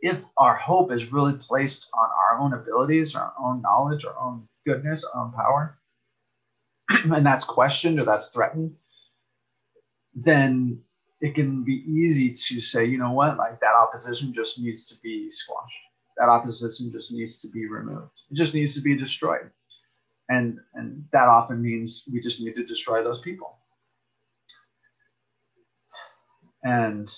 if 0.00 0.22
our 0.36 0.54
hope 0.54 0.92
is 0.92 1.10
really 1.12 1.32
placed 1.32 1.88
on 1.94 2.10
our 2.10 2.38
own 2.38 2.52
abilities, 2.52 3.14
our 3.14 3.32
own 3.38 3.62
knowledge, 3.62 4.04
our 4.04 4.18
own 4.20 4.46
goodness, 4.66 5.02
our 5.02 5.24
own 5.24 5.32
power, 5.32 5.78
and 6.90 7.24
that's 7.24 7.44
questioned 7.44 7.98
or 7.98 8.04
that's 8.04 8.28
threatened, 8.28 8.76
then 10.14 10.82
it 11.22 11.34
can 11.34 11.64
be 11.64 11.84
easy 11.90 12.28
to 12.28 12.60
say, 12.60 12.84
you 12.84 12.98
know 12.98 13.12
what, 13.12 13.38
like 13.38 13.60
that 13.60 13.74
opposition 13.74 14.34
just 14.34 14.60
needs 14.60 14.84
to 14.84 14.94
be 15.02 15.30
squashed. 15.30 15.80
That 16.18 16.28
opposition 16.28 16.92
just 16.92 17.12
needs 17.12 17.40
to 17.40 17.48
be 17.48 17.66
removed. 17.66 18.20
It 18.30 18.34
just 18.34 18.52
needs 18.52 18.74
to 18.74 18.82
be 18.82 18.94
destroyed. 18.94 19.50
And 20.28 20.58
and 20.74 21.04
that 21.12 21.28
often 21.28 21.62
means 21.62 22.04
we 22.12 22.20
just 22.20 22.40
need 22.40 22.56
to 22.56 22.64
destroy 22.64 23.02
those 23.02 23.20
people. 23.20 23.58
And 26.64 27.08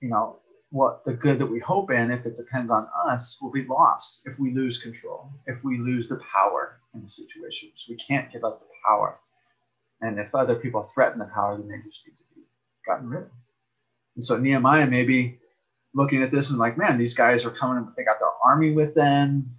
you 0.00 0.08
know, 0.10 0.36
what 0.70 1.04
the 1.04 1.14
good 1.14 1.38
that 1.38 1.46
we 1.46 1.60
hope 1.60 1.90
in, 1.90 2.10
if 2.10 2.26
it 2.26 2.36
depends 2.36 2.70
on 2.70 2.86
us, 3.08 3.38
will 3.40 3.50
be 3.50 3.64
lost 3.64 4.22
if 4.26 4.38
we 4.38 4.52
lose 4.52 4.78
control, 4.78 5.30
if 5.46 5.64
we 5.64 5.78
lose 5.78 6.08
the 6.08 6.20
power 6.32 6.80
in 6.94 7.02
the 7.02 7.08
situation. 7.08 7.70
So 7.74 7.92
we 7.92 7.96
can't 7.96 8.30
give 8.30 8.44
up 8.44 8.60
the 8.60 8.66
power. 8.86 9.18
And 10.00 10.18
if 10.18 10.34
other 10.34 10.56
people 10.56 10.82
threaten 10.82 11.18
the 11.18 11.30
power, 11.32 11.56
then 11.56 11.68
they 11.68 11.78
just 11.88 12.06
need 12.06 12.12
to 12.12 12.34
be 12.34 12.42
gotten 12.86 13.08
rid 13.08 13.22
of. 13.22 13.30
And 14.16 14.24
so 14.24 14.36
Nehemiah 14.36 14.86
maybe 14.86 15.38
looking 15.94 16.22
at 16.22 16.30
this 16.30 16.50
and 16.50 16.58
like, 16.58 16.76
man, 16.76 16.98
these 16.98 17.14
guys 17.14 17.44
are 17.44 17.50
coming. 17.50 17.92
They 17.96 18.04
got 18.04 18.18
their 18.18 18.28
army 18.44 18.72
with 18.72 18.94
them. 18.94 19.56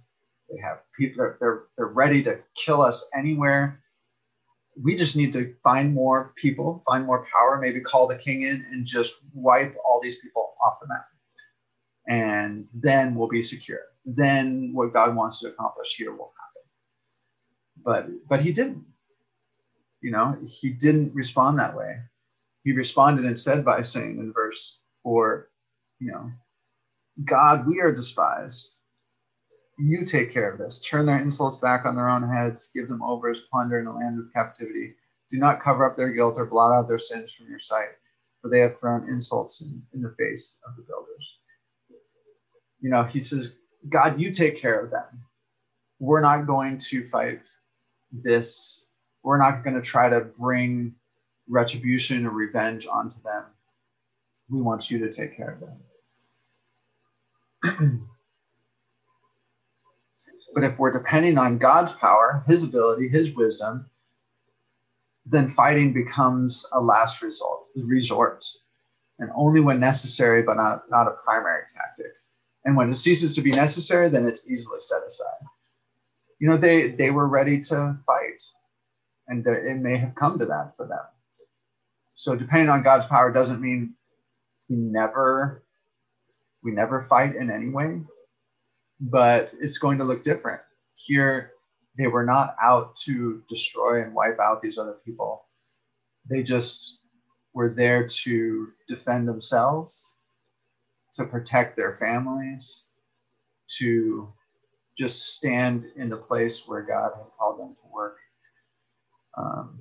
They 0.50 0.60
have 0.62 0.78
people. 0.98 1.16
They're 1.18 1.36
they're, 1.40 1.62
they're 1.76 1.86
ready 1.86 2.22
to 2.24 2.40
kill 2.56 2.82
us 2.82 3.08
anywhere. 3.16 3.80
We 4.82 4.94
just 4.94 5.16
need 5.16 5.32
to 5.32 5.54
find 5.64 5.94
more 5.94 6.32
people, 6.36 6.82
find 6.88 7.06
more 7.06 7.26
power. 7.32 7.58
Maybe 7.60 7.80
call 7.80 8.06
the 8.06 8.16
king 8.16 8.42
in 8.42 8.64
and 8.70 8.84
just 8.84 9.20
wipe 9.34 9.74
all 9.84 10.00
these 10.02 10.18
people 10.20 10.54
off 10.64 10.78
the 10.80 10.88
map, 10.88 11.06
and 12.08 12.66
then 12.74 13.14
we'll 13.14 13.28
be 13.28 13.42
secure. 13.42 13.80
Then 14.04 14.70
what 14.74 14.92
God 14.92 15.16
wants 15.16 15.40
to 15.40 15.48
accomplish 15.48 15.94
here 15.96 16.12
will 16.12 16.32
happen. 16.38 16.62
But 17.84 18.28
but 18.28 18.40
he 18.40 18.52
didn't. 18.52 18.84
You 20.02 20.12
know, 20.12 20.36
he 20.46 20.70
didn't 20.70 21.14
respond 21.14 21.58
that 21.58 21.76
way 21.76 21.96
he 22.66 22.72
responded 22.72 23.24
instead 23.24 23.64
by 23.64 23.80
saying 23.80 24.18
in 24.18 24.32
verse 24.32 24.80
4, 25.04 25.48
you 26.00 26.10
know, 26.10 26.32
God, 27.24 27.64
we 27.64 27.80
are 27.80 27.94
despised. 27.94 28.75
You 29.78 30.04
take 30.06 30.32
care 30.32 30.50
of 30.50 30.58
this. 30.58 30.80
Turn 30.80 31.04
their 31.06 31.18
insults 31.18 31.56
back 31.56 31.84
on 31.84 31.96
their 31.96 32.08
own 32.08 32.28
heads. 32.28 32.70
Give 32.74 32.88
them 32.88 33.02
over 33.02 33.28
as 33.28 33.40
plunder 33.40 33.78
in 33.78 33.84
the 33.84 33.92
land 33.92 34.18
of 34.18 34.32
captivity. 34.32 34.94
Do 35.30 35.38
not 35.38 35.60
cover 35.60 35.88
up 35.88 35.96
their 35.96 36.12
guilt 36.12 36.38
or 36.38 36.46
blot 36.46 36.72
out 36.72 36.88
their 36.88 36.98
sins 36.98 37.32
from 37.32 37.48
your 37.48 37.58
sight. 37.58 37.90
for 38.40 38.50
they 38.50 38.60
have 38.60 38.78
thrown 38.78 39.08
insults 39.08 39.60
in, 39.60 39.82
in 39.92 40.02
the 40.02 40.14
face 40.18 40.60
of 40.66 40.76
the 40.76 40.82
builders. 40.82 41.38
You 42.80 42.90
know, 42.90 43.02
he 43.02 43.20
says, 43.20 43.58
God, 43.88 44.20
you 44.20 44.32
take 44.32 44.56
care 44.56 44.78
of 44.80 44.90
them. 44.90 45.24
We're 45.98 46.20
not 46.20 46.46
going 46.46 46.78
to 46.78 47.04
fight 47.04 47.40
this. 48.12 48.88
We're 49.22 49.38
not 49.38 49.64
going 49.64 49.74
to 49.74 49.82
try 49.82 50.08
to 50.08 50.20
bring 50.20 50.94
retribution 51.48 52.26
or 52.26 52.30
revenge 52.30 52.86
onto 52.86 53.20
them. 53.22 53.44
We 54.48 54.62
want 54.62 54.90
you 54.90 54.98
to 55.00 55.10
take 55.10 55.36
care 55.36 55.58
of 55.60 55.60
them. 57.72 58.08
but 60.56 60.64
if 60.64 60.78
we're 60.78 60.90
depending 60.90 61.36
on 61.36 61.58
God's 61.58 61.92
power, 61.92 62.42
His 62.46 62.64
ability, 62.64 63.08
His 63.08 63.34
wisdom, 63.34 63.90
then 65.26 65.48
fighting 65.48 65.92
becomes 65.92 66.64
a 66.72 66.80
last 66.80 67.20
resort, 67.20 67.64
resort, 67.76 68.42
and 69.18 69.30
only 69.36 69.60
when 69.60 69.78
necessary, 69.78 70.42
but 70.42 70.56
not, 70.56 70.90
not 70.90 71.08
a 71.08 71.18
primary 71.22 71.64
tactic. 71.76 72.12
And 72.64 72.74
when 72.74 72.88
it 72.88 72.94
ceases 72.94 73.34
to 73.34 73.42
be 73.42 73.50
necessary, 73.50 74.08
then 74.08 74.26
it's 74.26 74.48
easily 74.48 74.78
set 74.80 75.02
aside. 75.06 75.46
You 76.38 76.48
know, 76.48 76.56
they 76.56 76.88
they 76.88 77.10
were 77.10 77.28
ready 77.28 77.60
to 77.60 77.98
fight, 78.06 78.42
and 79.28 79.46
it 79.46 79.76
may 79.76 79.98
have 79.98 80.14
come 80.14 80.38
to 80.38 80.46
that 80.46 80.74
for 80.74 80.86
them. 80.86 81.04
So 82.14 82.34
depending 82.34 82.70
on 82.70 82.82
God's 82.82 83.04
power 83.04 83.30
doesn't 83.30 83.60
mean 83.60 83.92
He 84.68 84.74
never, 84.74 85.64
we 86.62 86.70
never 86.72 87.02
fight 87.02 87.36
in 87.36 87.50
any 87.50 87.68
way, 87.68 88.00
but 89.00 89.54
it's 89.60 89.78
going 89.78 89.98
to 89.98 90.04
look 90.04 90.22
different. 90.22 90.60
Here, 90.94 91.52
they 91.98 92.06
were 92.06 92.24
not 92.24 92.56
out 92.62 92.96
to 93.04 93.42
destroy 93.48 94.02
and 94.02 94.14
wipe 94.14 94.38
out 94.38 94.62
these 94.62 94.78
other 94.78 94.96
people. 95.04 95.44
They 96.28 96.42
just 96.42 97.00
were 97.54 97.74
there 97.74 98.06
to 98.06 98.68
defend 98.86 99.28
themselves, 99.28 100.16
to 101.14 101.24
protect 101.24 101.76
their 101.76 101.94
families, 101.94 102.88
to 103.78 104.32
just 104.96 105.34
stand 105.36 105.84
in 105.96 106.08
the 106.08 106.16
place 106.16 106.66
where 106.66 106.82
God 106.82 107.12
had 107.16 107.26
called 107.38 107.60
them 107.60 107.74
to 107.74 107.92
work. 107.92 108.16
Um, 109.36 109.80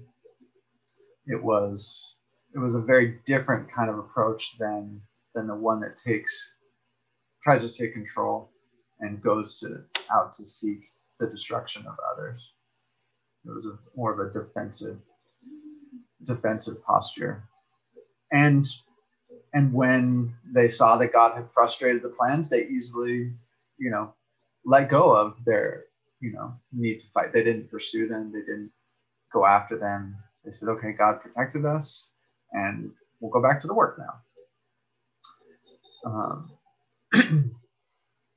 it 1.26 1.42
was 1.42 2.18
it 2.54 2.60
was 2.60 2.76
a 2.76 2.82
very 2.82 3.20
different 3.26 3.72
kind 3.72 3.90
of 3.90 3.98
approach 3.98 4.58
than 4.58 5.02
than 5.34 5.48
the 5.48 5.56
one 5.56 5.80
that 5.82 5.98
takes 5.98 6.56
tries 7.44 7.70
to 7.70 7.78
take 7.78 7.94
control 7.94 8.50
and 9.00 9.22
goes 9.22 9.56
to 9.60 9.84
out 10.12 10.34
to 10.34 10.46
seek 10.46 10.80
the 11.20 11.30
destruction 11.30 11.86
of 11.88 11.96
others. 12.14 12.54
It 13.46 13.52
was 13.54 13.68
a, 13.68 13.78
more 13.96 14.14
of 14.14 14.20
a 14.20 14.32
defensive 14.32 15.00
defensive 16.24 16.84
posture. 16.84 17.44
And 18.32 18.66
and 19.54 19.74
when 19.74 20.34
they 20.54 20.68
saw 20.68 20.98
that 20.98 21.14
God 21.14 21.36
had 21.36 21.52
frustrated 21.52 22.02
the 22.02 22.10
plans, 22.10 22.50
they 22.50 22.68
easily, 22.68 23.32
you 23.78 23.90
know, 23.90 24.14
let 24.66 24.90
go 24.90 25.16
of 25.16 25.44
their, 25.46 25.86
you 26.20 26.34
know, 26.34 26.54
need 26.74 27.00
to 27.00 27.08
fight. 27.08 27.32
They 27.34 27.44
didn't 27.44 27.72
pursue 27.72 28.08
them. 28.08 28.32
They 28.34 28.42
didn't 28.42 28.72
go 29.32 29.46
after 29.46 29.78
them. 29.78 30.18
They 30.44 30.52
said, 30.52 30.70
okay, 30.70 30.92
God 30.94 31.22
protected 31.22 31.66
us 31.66 32.12
and 32.52 32.92
we'll 33.20 33.32
go 33.32 33.42
back 33.42 33.60
to 33.62 33.68
the 33.68 33.74
work 33.74 34.00
now. 34.00 34.14
Um, 36.06 36.52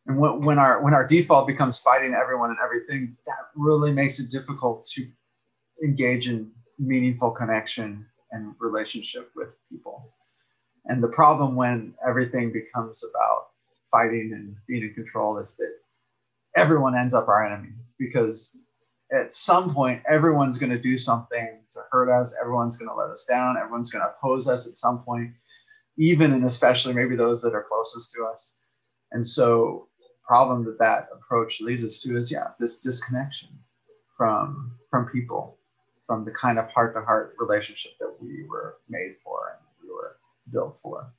and 0.09 0.19
when, 0.19 0.41
when 0.41 0.59
our 0.59 0.83
when 0.83 0.95
our 0.95 1.07
default 1.07 1.47
becomes 1.47 1.79
fighting 1.79 2.15
everyone 2.15 2.51
and 2.51 2.59
everything 2.65 3.17
that 3.27 3.37
really 3.55 3.93
makes 3.93 4.19
it 4.19 4.31
difficult 4.31 4.85
to 4.95 5.07
engage 5.85 6.29
in 6.29 6.51
meaningful 6.79 7.31
connection 7.31 8.07
and 8.33 8.55
relationship 8.59 9.31
with 9.37 9.57
people. 9.71 10.11
And 10.87 11.03
the 11.03 11.09
problem 11.09 11.57
when 11.57 11.95
everything 12.07 12.53
becomes 12.53 13.05
about 13.05 13.49
fighting 13.91 14.33
and 14.35 14.57
being 14.67 14.83
in 14.83 14.95
control 14.95 15.39
is 15.39 15.55
that 15.55 15.73
everyone 16.57 16.97
ends 16.97 17.15
up 17.15 17.29
our 17.29 17.47
enemy 17.47 17.73
because 17.99 18.59
at 19.13 19.35
some 19.35 19.75
point 19.75 20.03
everyone's 20.09 20.59
going 20.59 20.73
to 20.73 20.81
do 20.81 20.97
something 20.97 21.61
to 21.73 21.81
hurt 21.91 22.11
us. 22.11 22.35
Everyone's 22.41 22.77
going 22.77 22.89
to 22.89 22.95
let 22.95 23.11
us 23.11 23.25
down. 23.29 23.57
Everyone's 23.57 23.91
going 23.91 24.03
to 24.03 24.11
oppose 24.11 24.49
us 24.49 24.67
at 24.67 24.77
some 24.77 25.01
point 25.01 25.33
even 25.99 26.33
and 26.33 26.45
especially 26.45 26.95
maybe 26.95 27.17
those 27.17 27.43
that 27.43 27.55
are 27.55 27.67
closest 27.69 28.13
to 28.13 28.25
us. 28.25 28.55
And 29.13 29.27
so 29.27 29.89
problem 30.29 30.65
that 30.67 30.79
that 30.79 31.09
approach 31.13 31.61
leads 31.61 31.85
us 31.85 32.01
to 32.03 32.17
is 32.17 32.31
yeah 32.31 32.49
this 32.61 32.79
disconnection 32.79 33.49
from 34.17 34.73
from 34.91 35.07
people 35.07 35.59
from 36.07 36.25
the 36.25 36.33
kind 36.33 36.59
of 36.59 36.69
heart 36.71 36.95
to 36.95 37.03
heart 37.03 37.35
relationship 37.39 37.93
that 38.01 38.15
we 38.21 38.45
were 38.49 38.77
made 38.89 39.17
for 39.23 39.59
and 39.59 39.67
we 39.83 39.95
were 39.95 40.17
built 40.51 40.79
for. 40.79 41.13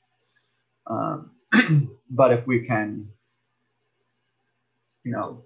Um, 0.88 1.32
but 2.10 2.34
if 2.34 2.48
we 2.48 2.66
can 2.66 3.08
you 5.04 5.12
know 5.12 5.44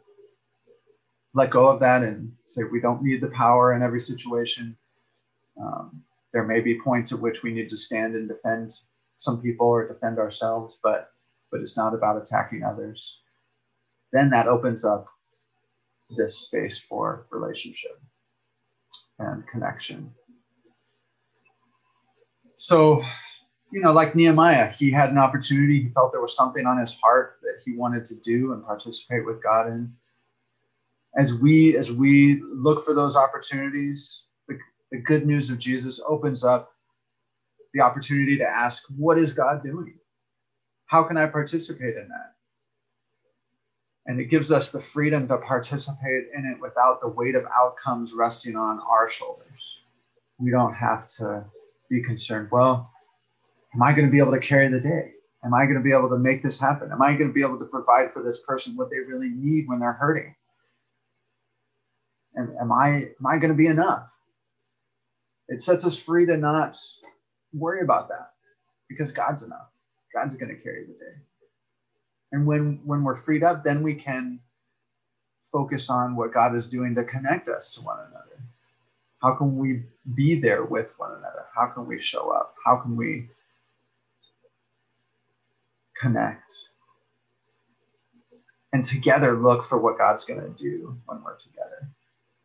let 1.33 1.51
go 1.51 1.67
of 1.67 1.79
that 1.79 2.01
and 2.03 2.31
say 2.45 2.63
we 2.71 2.81
don't 2.81 3.03
need 3.03 3.21
the 3.21 3.27
power 3.27 3.73
in 3.73 3.81
every 3.81 3.99
situation 3.99 4.75
um, 5.61 6.03
there 6.33 6.43
may 6.43 6.61
be 6.61 6.79
points 6.79 7.13
at 7.13 7.19
which 7.19 7.43
we 7.43 7.53
need 7.53 7.69
to 7.69 7.77
stand 7.77 8.15
and 8.15 8.27
defend 8.27 8.71
some 9.17 9.41
people 9.41 9.67
or 9.67 9.87
defend 9.87 10.19
ourselves 10.19 10.79
but 10.83 11.11
but 11.51 11.61
it's 11.61 11.77
not 11.77 11.93
about 11.93 12.21
attacking 12.21 12.63
others 12.63 13.21
then 14.13 14.29
that 14.29 14.47
opens 14.47 14.85
up 14.85 15.07
this 16.15 16.37
space 16.37 16.79
for 16.79 17.25
relationship 17.31 17.99
and 19.19 19.45
connection. 19.47 20.13
So, 22.55 23.03
you 23.71 23.81
know, 23.81 23.91
like 23.91 24.15
Nehemiah, 24.15 24.71
he 24.71 24.91
had 24.91 25.09
an 25.09 25.17
opportunity. 25.17 25.81
He 25.81 25.89
felt 25.89 26.11
there 26.11 26.21
was 26.21 26.35
something 26.35 26.65
on 26.67 26.77
his 26.77 26.97
heart 26.99 27.39
that 27.41 27.61
he 27.65 27.75
wanted 27.75 28.05
to 28.05 28.15
do 28.21 28.53
and 28.53 28.63
participate 28.63 29.25
with 29.25 29.41
God 29.43 29.67
in. 29.67 29.91
As 31.15 31.35
we 31.35 31.77
as 31.77 31.91
we 31.91 32.41
look 32.43 32.83
for 32.83 32.95
those 32.95 33.15
opportunities, 33.15 34.25
the, 34.47 34.57
the 34.91 34.99
good 34.99 35.27
news 35.27 35.49
of 35.51 35.59
Jesus 35.59 35.99
opens 36.07 36.43
up 36.43 36.69
the 37.73 37.81
opportunity 37.81 38.37
to 38.37 38.47
ask, 38.47 38.83
what 38.97 39.17
is 39.17 39.31
God 39.31 39.63
doing? 39.63 39.95
How 40.85 41.03
can 41.03 41.17
I 41.17 41.27
participate 41.27 41.95
in 41.95 42.07
that? 42.07 42.33
And 44.05 44.19
it 44.19 44.25
gives 44.25 44.51
us 44.51 44.71
the 44.71 44.79
freedom 44.79 45.27
to 45.27 45.37
participate 45.37 46.25
in 46.35 46.45
it 46.45 46.61
without 46.61 46.99
the 46.99 47.07
weight 47.07 47.35
of 47.35 47.43
outcomes 47.55 48.13
resting 48.13 48.55
on 48.55 48.79
our 48.79 49.09
shoulders. 49.09 49.79
We 50.39 50.51
don't 50.51 50.73
have 50.73 51.07
to 51.19 51.45
be 51.89 52.03
concerned, 52.03 52.49
well, 52.51 52.91
am 53.73 53.81
I 53.81 53.93
going 53.93 54.05
to 54.05 54.11
be 54.11 54.19
able 54.19 54.33
to 54.33 54.39
carry 54.39 54.67
the 54.67 54.79
day? 54.79 55.11
Am 55.45 55.53
I 55.53 55.65
going 55.65 55.77
to 55.77 55.83
be 55.83 55.93
able 55.93 56.09
to 56.09 56.17
make 56.17 56.41
this 56.41 56.59
happen? 56.59 56.91
Am 56.91 57.01
I 57.01 57.13
going 57.13 57.29
to 57.29 57.33
be 57.33 57.41
able 57.41 57.59
to 57.59 57.65
provide 57.65 58.11
for 58.13 58.23
this 58.23 58.41
person 58.41 58.75
what 58.75 58.89
they 58.89 58.99
really 58.99 59.29
need 59.29 59.67
when 59.67 59.79
they're 59.79 59.93
hurting? 59.93 60.35
And 62.35 62.55
am 62.59 62.71
I 62.71 62.87
am 63.19 63.25
I 63.27 63.37
going 63.37 63.51
to 63.51 63.57
be 63.57 63.67
enough? 63.67 64.09
It 65.49 65.61
sets 65.61 65.85
us 65.85 65.99
free 65.99 66.25
to 66.25 66.37
not 66.37 66.77
worry 67.53 67.81
about 67.81 68.07
that 68.09 68.31
because 68.89 69.11
God's 69.11 69.43
enough. 69.43 69.69
God's 70.15 70.35
going 70.35 70.55
to 70.55 70.61
carry 70.61 70.85
the 70.85 70.93
day 70.93 71.21
and 72.33 72.45
when 72.45 72.81
when 72.83 73.03
we're 73.03 73.15
freed 73.15 73.43
up 73.43 73.63
then 73.63 73.81
we 73.81 73.95
can 73.95 74.39
focus 75.43 75.89
on 75.89 76.17
what 76.17 76.33
god 76.33 76.53
is 76.53 76.67
doing 76.67 76.95
to 76.95 77.03
connect 77.05 77.47
us 77.47 77.75
to 77.75 77.81
one 77.81 77.99
another. 77.99 78.43
How 79.21 79.35
can 79.35 79.57
we 79.57 79.83
be 80.13 80.41
there 80.41 80.65
with 80.65 80.95
one 80.97 81.11
another? 81.11 81.45
How 81.55 81.67
can 81.67 81.87
we 81.87 81.97
show 81.97 82.29
up? 82.31 82.55
How 82.65 82.75
can 82.75 82.97
we 82.97 83.29
connect? 85.95 86.67
And 88.73 88.83
together 88.83 89.39
look 89.39 89.63
for 89.63 89.79
what 89.79 89.97
god's 89.97 90.25
going 90.25 90.41
to 90.41 90.49
do 90.49 90.97
when 91.05 91.23
we're 91.23 91.37
together 91.37 91.87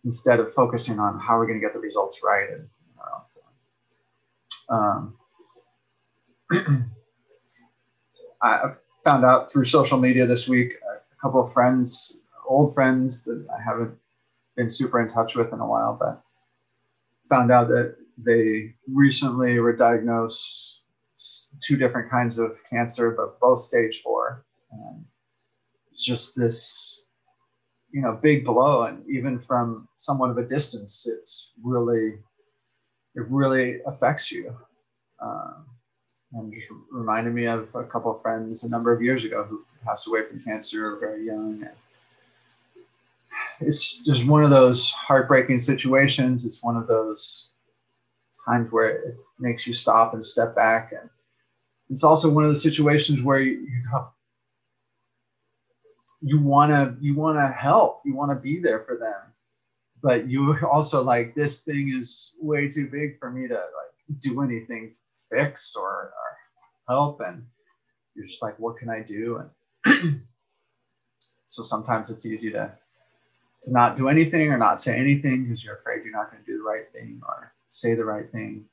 instead 0.04 0.38
of 0.38 0.52
focusing 0.52 1.00
on 1.00 1.18
how 1.18 1.36
we're 1.38 1.46
going 1.46 1.58
to 1.58 1.66
get 1.66 1.72
the 1.72 1.80
results 1.80 2.20
right 2.22 2.48
and 2.50 2.68
um, 4.68 5.16
I, 8.42 8.72
found 9.08 9.24
out 9.24 9.50
through 9.50 9.64
social 9.64 9.98
media 9.98 10.26
this 10.26 10.46
week 10.46 10.74
a 10.84 11.16
couple 11.22 11.42
of 11.42 11.50
friends, 11.50 12.24
old 12.46 12.74
friends 12.74 13.24
that 13.24 13.42
I 13.48 13.58
haven't 13.62 13.96
been 14.54 14.68
super 14.68 15.00
in 15.00 15.08
touch 15.08 15.34
with 15.34 15.50
in 15.50 15.60
a 15.60 15.66
while, 15.66 15.96
but 15.98 16.22
found 17.26 17.50
out 17.50 17.68
that 17.68 17.96
they 18.18 18.74
recently 18.86 19.60
were 19.60 19.74
diagnosed 19.74 20.82
two 21.62 21.78
different 21.78 22.10
kinds 22.10 22.38
of 22.38 22.58
cancer, 22.68 23.12
but 23.12 23.40
both 23.40 23.60
stage 23.60 24.02
four. 24.02 24.44
And 24.72 25.06
it's 25.90 26.04
just 26.04 26.36
this, 26.36 27.04
you 27.90 28.02
know, 28.02 28.12
big 28.22 28.44
blow. 28.44 28.82
And 28.82 29.08
even 29.08 29.38
from 29.38 29.88
somewhat 29.96 30.28
of 30.28 30.36
a 30.36 30.44
distance, 30.44 31.08
it's 31.08 31.54
really, 31.62 32.18
it 33.14 33.24
really 33.30 33.80
affects 33.86 34.30
you. 34.30 34.54
Um, 35.22 35.64
and 36.32 36.52
just 36.52 36.68
reminded 36.90 37.34
me 37.34 37.46
of 37.46 37.74
a 37.74 37.84
couple 37.84 38.10
of 38.10 38.20
friends 38.20 38.64
a 38.64 38.68
number 38.68 38.92
of 38.92 39.02
years 39.02 39.24
ago 39.24 39.44
who 39.44 39.64
passed 39.84 40.06
away 40.06 40.24
from 40.24 40.40
cancer 40.40 40.96
very 40.98 41.24
young. 41.24 41.66
It's 43.60 43.98
just 44.04 44.28
one 44.28 44.44
of 44.44 44.50
those 44.50 44.90
heartbreaking 44.92 45.58
situations. 45.58 46.44
It's 46.44 46.62
one 46.62 46.76
of 46.76 46.86
those 46.86 47.50
times 48.46 48.72
where 48.72 48.90
it 48.90 49.16
makes 49.38 49.66
you 49.66 49.72
stop 49.72 50.12
and 50.12 50.22
step 50.22 50.54
back. 50.54 50.92
And 50.92 51.08
it's 51.90 52.04
also 52.04 52.30
one 52.30 52.44
of 52.44 52.50
the 52.50 52.56
situations 52.56 53.22
where 53.22 53.40
you, 53.40 53.60
you 53.60 53.82
you 56.20 56.40
want 56.40 56.70
to 56.70 56.96
you 57.00 57.14
want 57.14 57.38
to 57.38 57.46
help 57.46 58.02
you 58.04 58.14
want 58.14 58.30
to 58.30 58.42
be 58.42 58.60
there 58.60 58.80
for 58.80 58.96
them 58.96 59.32
but 60.02 60.26
you 60.28 60.56
also 60.66 61.02
like 61.02 61.34
this 61.34 61.62
thing 61.62 61.92
is 61.96 62.34
way 62.40 62.68
too 62.68 62.88
big 62.88 63.18
for 63.18 63.30
me 63.30 63.46
to 63.46 63.54
like 63.54 64.20
do 64.20 64.42
anything 64.42 64.92
fix 65.30 65.74
or, 65.76 66.12
or 66.12 66.36
help 66.88 67.20
and 67.20 67.44
you're 68.14 68.26
just 68.26 68.42
like 68.42 68.58
what 68.58 68.76
can 68.76 68.88
i 68.88 69.02
do 69.02 69.42
and 69.84 70.22
so 71.46 71.62
sometimes 71.62 72.10
it's 72.10 72.26
easy 72.26 72.50
to 72.50 72.72
to 73.62 73.72
not 73.72 73.96
do 73.96 74.08
anything 74.08 74.52
or 74.52 74.58
not 74.58 74.80
say 74.80 74.96
anything 74.96 75.44
because 75.44 75.64
you're 75.64 75.76
afraid 75.76 76.04
you're 76.04 76.12
not 76.12 76.30
going 76.30 76.42
to 76.42 76.50
do 76.50 76.58
the 76.58 76.64
right 76.64 76.86
thing 76.92 77.20
or 77.26 77.52
say 77.68 77.94
the 77.94 78.04
right 78.04 78.30
thing 78.32 78.64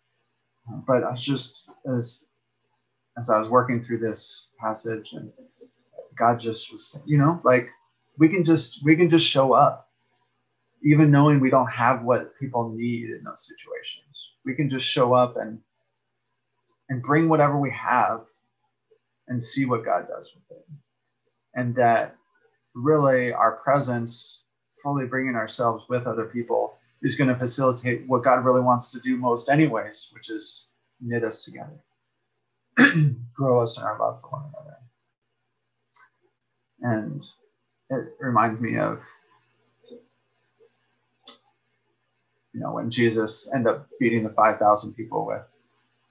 uh, 0.70 0.78
but 0.88 1.04
i 1.04 1.10
was 1.10 1.24
just 1.24 1.70
as 1.88 2.28
as 3.18 3.30
i 3.30 3.38
was 3.38 3.50
working 3.50 3.82
through 3.82 4.00
this 4.00 4.50
passage 4.60 5.14
and 5.14 5.32
God 6.16 6.40
just 6.40 6.72
was, 6.72 7.00
you 7.06 7.18
know, 7.18 7.40
like 7.44 7.68
we 8.18 8.30
can 8.30 8.44
just 8.44 8.84
we 8.84 8.96
can 8.96 9.10
just 9.10 9.26
show 9.28 9.54
up, 9.54 9.90
even 10.84 11.12
knowing 11.12 11.40
we 11.40 11.50
don't 11.50 11.70
have 11.70 12.04
what 12.04 12.38
people 12.40 12.70
need 12.70 13.10
in 13.10 13.24
those 13.24 13.48
situations. 13.48 14.32
We 14.46 14.56
can 14.56 14.70
just 14.70 14.86
show 14.86 15.14
up 15.14 15.36
and 15.38 15.60
and 16.90 17.02
bring 17.02 17.30
whatever 17.30 17.60
we 17.60 17.72
have 17.72 18.22
and 19.28 19.44
see 19.44 19.66
what 19.66 19.86
God 19.86 20.08
does 20.08 20.34
with 20.36 20.58
it. 20.58 20.66
And 21.56 21.76
that 21.76 22.16
really 22.74 23.34
our 23.34 23.58
presence, 23.58 24.44
fully 24.84 25.06
bringing 25.08 25.36
ourselves 25.36 25.86
with 25.90 26.06
other 26.06 26.26
people, 26.26 26.78
is 27.02 27.16
going 27.16 27.30
to 27.30 27.36
facilitate 27.36 28.08
what 28.08 28.24
God 28.24 28.46
really 28.46 28.62
wants 28.62 28.92
to 28.92 29.00
do 29.00 29.18
most, 29.18 29.50
anyways, 29.50 30.10
which 30.14 30.30
is 30.30 30.68
knit 31.02 31.24
us 31.24 31.46
together, 31.46 31.80
grow 33.34 33.62
us 33.62 33.78
in 33.78 33.84
our 33.84 33.98
love 34.00 34.22
for 34.22 34.32
one 34.32 34.44
another 34.54 34.76
and 36.82 37.22
it 37.90 38.14
reminds 38.20 38.60
me 38.62 38.78
of 38.78 39.00
you 42.54 42.60
know 42.60 42.72
when 42.74 42.90
jesus 42.90 43.52
ended 43.54 43.74
up 43.74 43.88
feeding 44.00 44.24
the 44.24 44.30
5000 44.34 44.94
people 44.94 45.26
with 45.26 45.42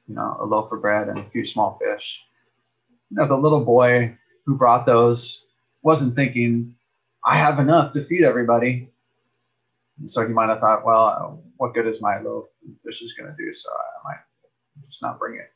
you 0.07 0.15
know 0.15 0.37
a 0.41 0.45
loaf 0.45 0.73
of 0.73 0.81
bread 0.81 1.09
and 1.09 1.19
a 1.19 1.23
few 1.23 1.45
small 1.45 1.79
fish. 1.83 2.27
You 3.11 3.19
know 3.19 3.27
the 3.27 3.37
little 3.37 3.65
boy 3.65 4.17
who 4.47 4.57
brought 4.57 4.87
those 4.87 5.47
wasn't 5.83 6.15
thinking 6.17 6.75
i 7.25 7.37
have 7.37 7.59
enough 7.59 7.93
to 7.93 8.03
feed 8.03 8.25
everybody. 8.25 8.91
And 9.99 10.11
so 10.11 10.27
he 10.27 10.33
might 10.33 10.49
have 10.49 10.61
thought 10.61 10.85
well 10.85 11.43
what 11.57 11.75
good 11.75 11.87
is 11.87 12.03
my 12.03 12.19
loaf 12.19 12.47
fish 12.85 13.03
is 13.03 13.15
going 13.15 13.31
to 13.31 13.37
do 13.45 13.53
so 13.53 13.71
i 13.71 14.09
might 14.09 14.21
just 14.87 15.03
not 15.03 15.19
bring 15.19 15.39
it. 15.39 15.51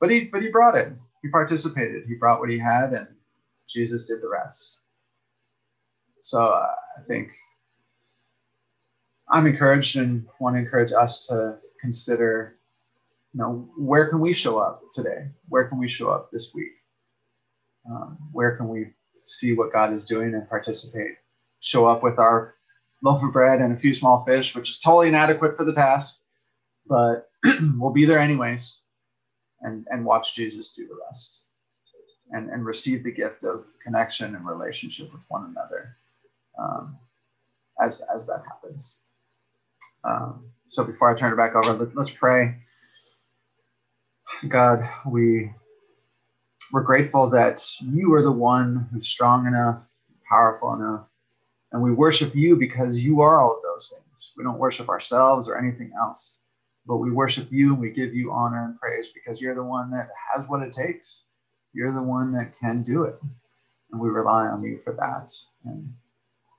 But 0.00 0.10
he 0.10 0.24
but 0.24 0.42
he 0.42 0.50
brought 0.50 0.76
it. 0.76 0.92
He 1.22 1.28
participated. 1.30 2.04
He 2.06 2.14
brought 2.14 2.40
what 2.40 2.50
he 2.50 2.58
had 2.58 2.92
and 2.92 3.08
Jesus 3.68 4.04
did 4.08 4.22
the 4.22 4.28
rest. 4.28 4.78
So 6.20 6.46
uh, 6.46 6.74
I 6.98 7.02
think 7.06 7.30
I'm 9.30 9.46
encouraged 9.46 9.96
and 9.96 10.26
want 10.40 10.56
to 10.56 10.60
encourage 10.60 10.92
us 10.92 11.26
to 11.26 11.58
consider, 11.80 12.57
you 13.34 13.40
know, 13.40 13.68
where 13.76 14.08
can 14.08 14.20
we 14.20 14.32
show 14.32 14.58
up 14.58 14.80
today? 14.94 15.28
Where 15.48 15.68
can 15.68 15.78
we 15.78 15.88
show 15.88 16.10
up 16.10 16.30
this 16.32 16.54
week? 16.54 16.72
Um, 17.88 18.18
where 18.32 18.56
can 18.56 18.68
we 18.68 18.88
see 19.24 19.54
what 19.54 19.72
God 19.72 19.92
is 19.92 20.04
doing 20.04 20.34
and 20.34 20.48
participate? 20.48 21.16
Show 21.60 21.86
up 21.86 22.02
with 22.02 22.18
our 22.18 22.54
loaf 23.02 23.22
of 23.22 23.32
bread 23.32 23.60
and 23.60 23.72
a 23.72 23.76
few 23.76 23.94
small 23.94 24.24
fish, 24.24 24.54
which 24.54 24.70
is 24.70 24.78
totally 24.78 25.08
inadequate 25.08 25.56
for 25.56 25.64
the 25.64 25.72
task, 25.72 26.22
but 26.86 27.30
we'll 27.76 27.92
be 27.92 28.04
there 28.04 28.18
anyways 28.18 28.80
and, 29.60 29.86
and 29.90 30.04
watch 30.04 30.34
Jesus 30.34 30.70
do 30.70 30.86
the 30.86 30.98
rest 31.08 31.42
and, 32.30 32.50
and 32.50 32.64
receive 32.64 33.04
the 33.04 33.12
gift 33.12 33.44
of 33.44 33.66
connection 33.82 34.34
and 34.34 34.46
relationship 34.46 35.12
with 35.12 35.22
one 35.28 35.44
another 35.44 35.96
um, 36.58 36.96
as, 37.80 38.02
as 38.14 38.26
that 38.26 38.42
happens. 38.46 39.00
Um, 40.04 40.44
so 40.68 40.84
before 40.84 41.10
I 41.10 41.14
turn 41.14 41.32
it 41.32 41.36
back 41.36 41.54
over, 41.54 41.72
let, 41.72 41.96
let's 41.96 42.10
pray. 42.10 42.56
God, 44.48 44.80
we 45.06 45.50
we're 46.72 46.82
grateful 46.82 47.30
that 47.30 47.64
you 47.80 48.12
are 48.14 48.22
the 48.22 48.32
one 48.32 48.88
who's 48.92 49.08
strong 49.08 49.46
enough, 49.46 49.88
powerful 50.28 50.74
enough, 50.74 51.06
and 51.72 51.82
we 51.82 51.92
worship 51.92 52.34
you 52.34 52.56
because 52.56 53.02
you 53.02 53.20
are 53.20 53.40
all 53.40 53.56
of 53.56 53.62
those 53.62 53.92
things. 53.94 54.32
We 54.36 54.44
don't 54.44 54.58
worship 54.58 54.88
ourselves 54.88 55.48
or 55.48 55.58
anything 55.58 55.92
else, 55.98 56.40
but 56.86 56.98
we 56.98 57.10
worship 57.10 57.48
you 57.50 57.72
and 57.72 57.80
we 57.80 57.90
give 57.90 58.14
you 58.14 58.32
honor 58.32 58.64
and 58.64 58.78
praise 58.78 59.10
because 59.14 59.40
you're 59.40 59.54
the 59.54 59.64
one 59.64 59.90
that 59.90 60.08
has 60.34 60.48
what 60.48 60.62
it 60.62 60.72
takes 60.72 61.24
you're 61.72 61.94
the 61.94 62.02
one 62.02 62.32
that 62.32 62.52
can 62.60 62.82
do 62.82 63.04
it. 63.04 63.20
And 63.92 64.00
we 64.00 64.08
rely 64.08 64.46
on 64.46 64.62
you 64.62 64.78
for 64.78 64.92
that. 64.94 65.32
And 65.64 65.92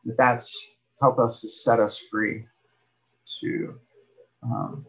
that 0.06 0.18
that's 0.18 0.76
help 1.02 1.20
us 1.20 1.42
to 1.42 1.50
set 1.50 1.80
us 1.80 2.00
free 2.00 2.46
to 3.42 3.80
um, 4.44 4.86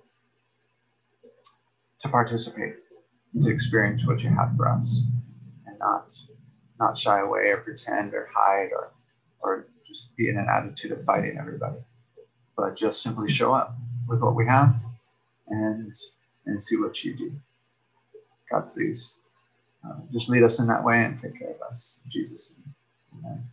to 2.01 2.09
participate, 2.09 2.75
to 3.41 3.51
experience 3.51 4.07
what 4.07 4.23
you 4.23 4.31
have 4.31 4.57
for 4.57 4.69
us, 4.69 5.03
and 5.67 5.79
not 5.79 6.13
not 6.79 6.99
shy 6.99 7.21
away 7.21 7.51
or 7.51 7.59
pretend 7.59 8.15
or 8.15 8.29
hide 8.35 8.71
or 8.73 8.93
or 9.41 9.67
just 9.87 10.17
be 10.17 10.29
in 10.29 10.39
an 10.39 10.47
attitude 10.49 10.93
of 10.93 11.05
fighting 11.05 11.39
everybody, 11.39 11.79
but 12.57 12.77
just 12.77 13.03
simply 13.03 13.29
show 13.29 13.53
up 13.55 13.75
with 14.09 14.23
what 14.23 14.35
we 14.35 14.47
have 14.47 14.75
and 15.49 15.95
and 16.47 16.63
see 16.63 16.77
what 16.77 17.05
you 17.05 17.15
do. 17.17 17.33
God, 18.51 18.69
please 18.75 19.19
uh, 19.87 19.97
just 20.13 20.29
lead 20.29 20.43
us 20.43 20.61
in 20.61 20.67
that 20.69 20.85
way 20.85 21.05
and 21.05 21.19
take 21.19 21.39
care 21.39 21.51
of 21.51 21.63
us. 21.71 22.01
In 22.05 22.11
Jesus' 22.11 22.55
name. 22.59 22.75
Amen. 23.19 23.45